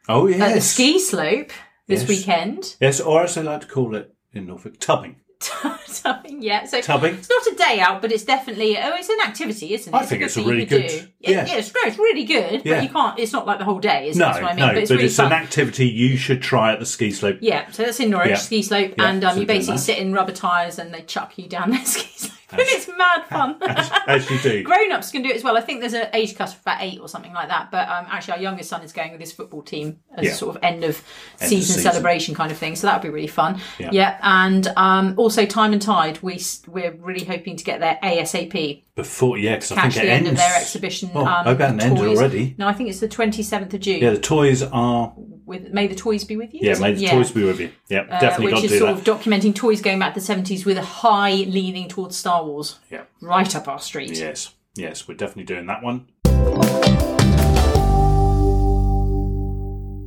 [0.07, 0.41] Oh yes.
[0.41, 1.51] at the ski slope
[1.87, 2.09] this Yes.
[2.09, 2.75] weekend.
[2.81, 5.17] Yes, or as they like to call it in Norfolk, tubbing.
[6.03, 6.65] Tubbing, yeah.
[6.65, 7.15] So Tubbing.
[7.15, 9.97] it's not a day out, but it's definitely oh, it's an activity, isn't it?
[9.97, 11.07] I think it's a really good- do.
[11.19, 11.45] yeah.
[11.45, 11.87] yeah, it's great.
[11.87, 12.75] It's really good, Yeah.
[12.75, 13.17] but you can't.
[13.19, 14.19] It's not like the whole day, is it?
[14.19, 14.55] No, I mean.
[14.57, 15.25] no, but but it's it's, really fun.
[15.27, 17.37] an activity you should try at the ski slope.
[17.41, 18.35] Yeah, so that's in Norwich Yeah.
[18.35, 21.47] ski slope, Yeah, and um, you basically sit in rubber tyres and they chuck you
[21.47, 22.33] down their ski slope.
[22.53, 23.57] It's mad fun.
[24.07, 24.63] As you do.
[24.63, 25.55] Grown ups can do it as well.
[25.57, 27.69] I think there's an age cut of about eight or something like that.
[27.71, 30.31] But um, actually, our youngest son is going with his football team as Yeah.
[30.31, 31.03] a sort of end of of
[31.37, 31.81] season, season.
[31.83, 32.75] celebration kind of thing.
[32.75, 33.59] So that would be really fun.
[33.77, 34.17] Yeah.
[34.21, 36.19] and um, also Time and Tide.
[36.21, 38.83] we, we're really hoping to get there ASAP.
[38.95, 40.31] Before, yeah, because I think the it end ends.
[40.31, 41.11] of their exhibition.
[41.15, 42.17] Oh, um, I it ended toys.
[42.17, 42.55] already.
[42.57, 44.01] No, I think it's the 27th of June.
[44.01, 45.13] Yeah, the toys are.
[45.49, 46.59] With May the Toys Be With You.
[46.61, 47.71] Yeah, may the toys be with you.
[47.89, 49.09] Yeah, Uh, definitely got which to is do sort that.
[49.09, 52.77] of documenting toys going back to the 70s with a high leaning towards Star Wars.
[52.91, 53.01] Yeah.
[53.19, 54.15] Right up our street.
[54.15, 56.05] Yes, yes, we're definitely doing that one.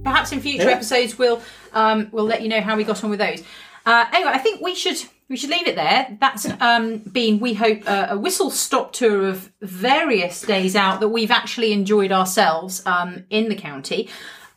[0.05, 0.77] Perhaps in future Yeah.
[0.77, 1.41] episodes we'll
[1.73, 3.43] um, we'll let you know how we got on with those.
[3.85, 6.17] Uh, anyway, I think we should we should leave it there.
[6.21, 11.09] That's um, been we hope uh, a whistle stop tour of various days out that
[11.09, 14.09] we've actually enjoyed ourselves um, in the county.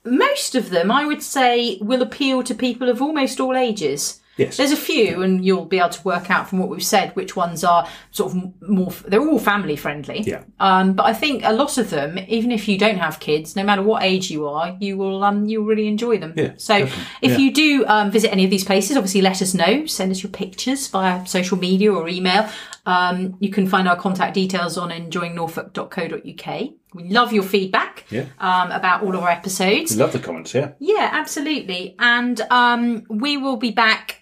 [0.06, 4.22] Most of them, I would say, will appeal to people of almost all ages.
[4.38, 4.58] Yes.
[4.58, 7.38] There's a few, and you'll be able to work out from what we've said which
[7.38, 8.92] ones are sort of more.
[9.08, 10.24] They're all family friendly.
[10.24, 10.44] Yeah.
[10.60, 13.64] Um, but I think a lot of them, even if you don't have kids, no
[13.64, 16.34] matter what age you are, you will um you'll really enjoy them.
[16.36, 17.06] Yeah, So definitely.
[17.22, 17.38] if Yeah.
[17.38, 19.86] you do um, visit any of these places, obviously let us know.
[19.86, 22.50] Send us your pictures via social media or email.
[22.86, 26.70] Um, you can find our contact details on enjoyingnorfolk.co.uk.
[26.96, 28.26] We love your feedback Yeah.
[28.40, 29.96] um, about all of our episodes.
[29.98, 30.72] Love the comments, yeah.
[30.80, 31.96] Yeah, absolutely.
[32.00, 34.22] And um, we will be back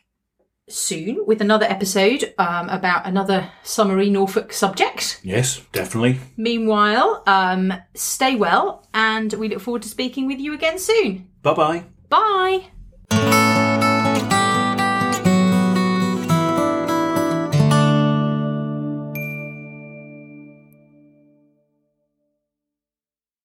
[0.70, 5.20] soon with another episode um, about another summary Norfolk subject.
[5.24, 6.20] Yes, definitely.
[6.38, 11.28] Meanwhile, um, stay well, and we look forward to speaking with you again soon.
[11.42, 11.84] Bye bye.
[12.10, 12.83] Bye.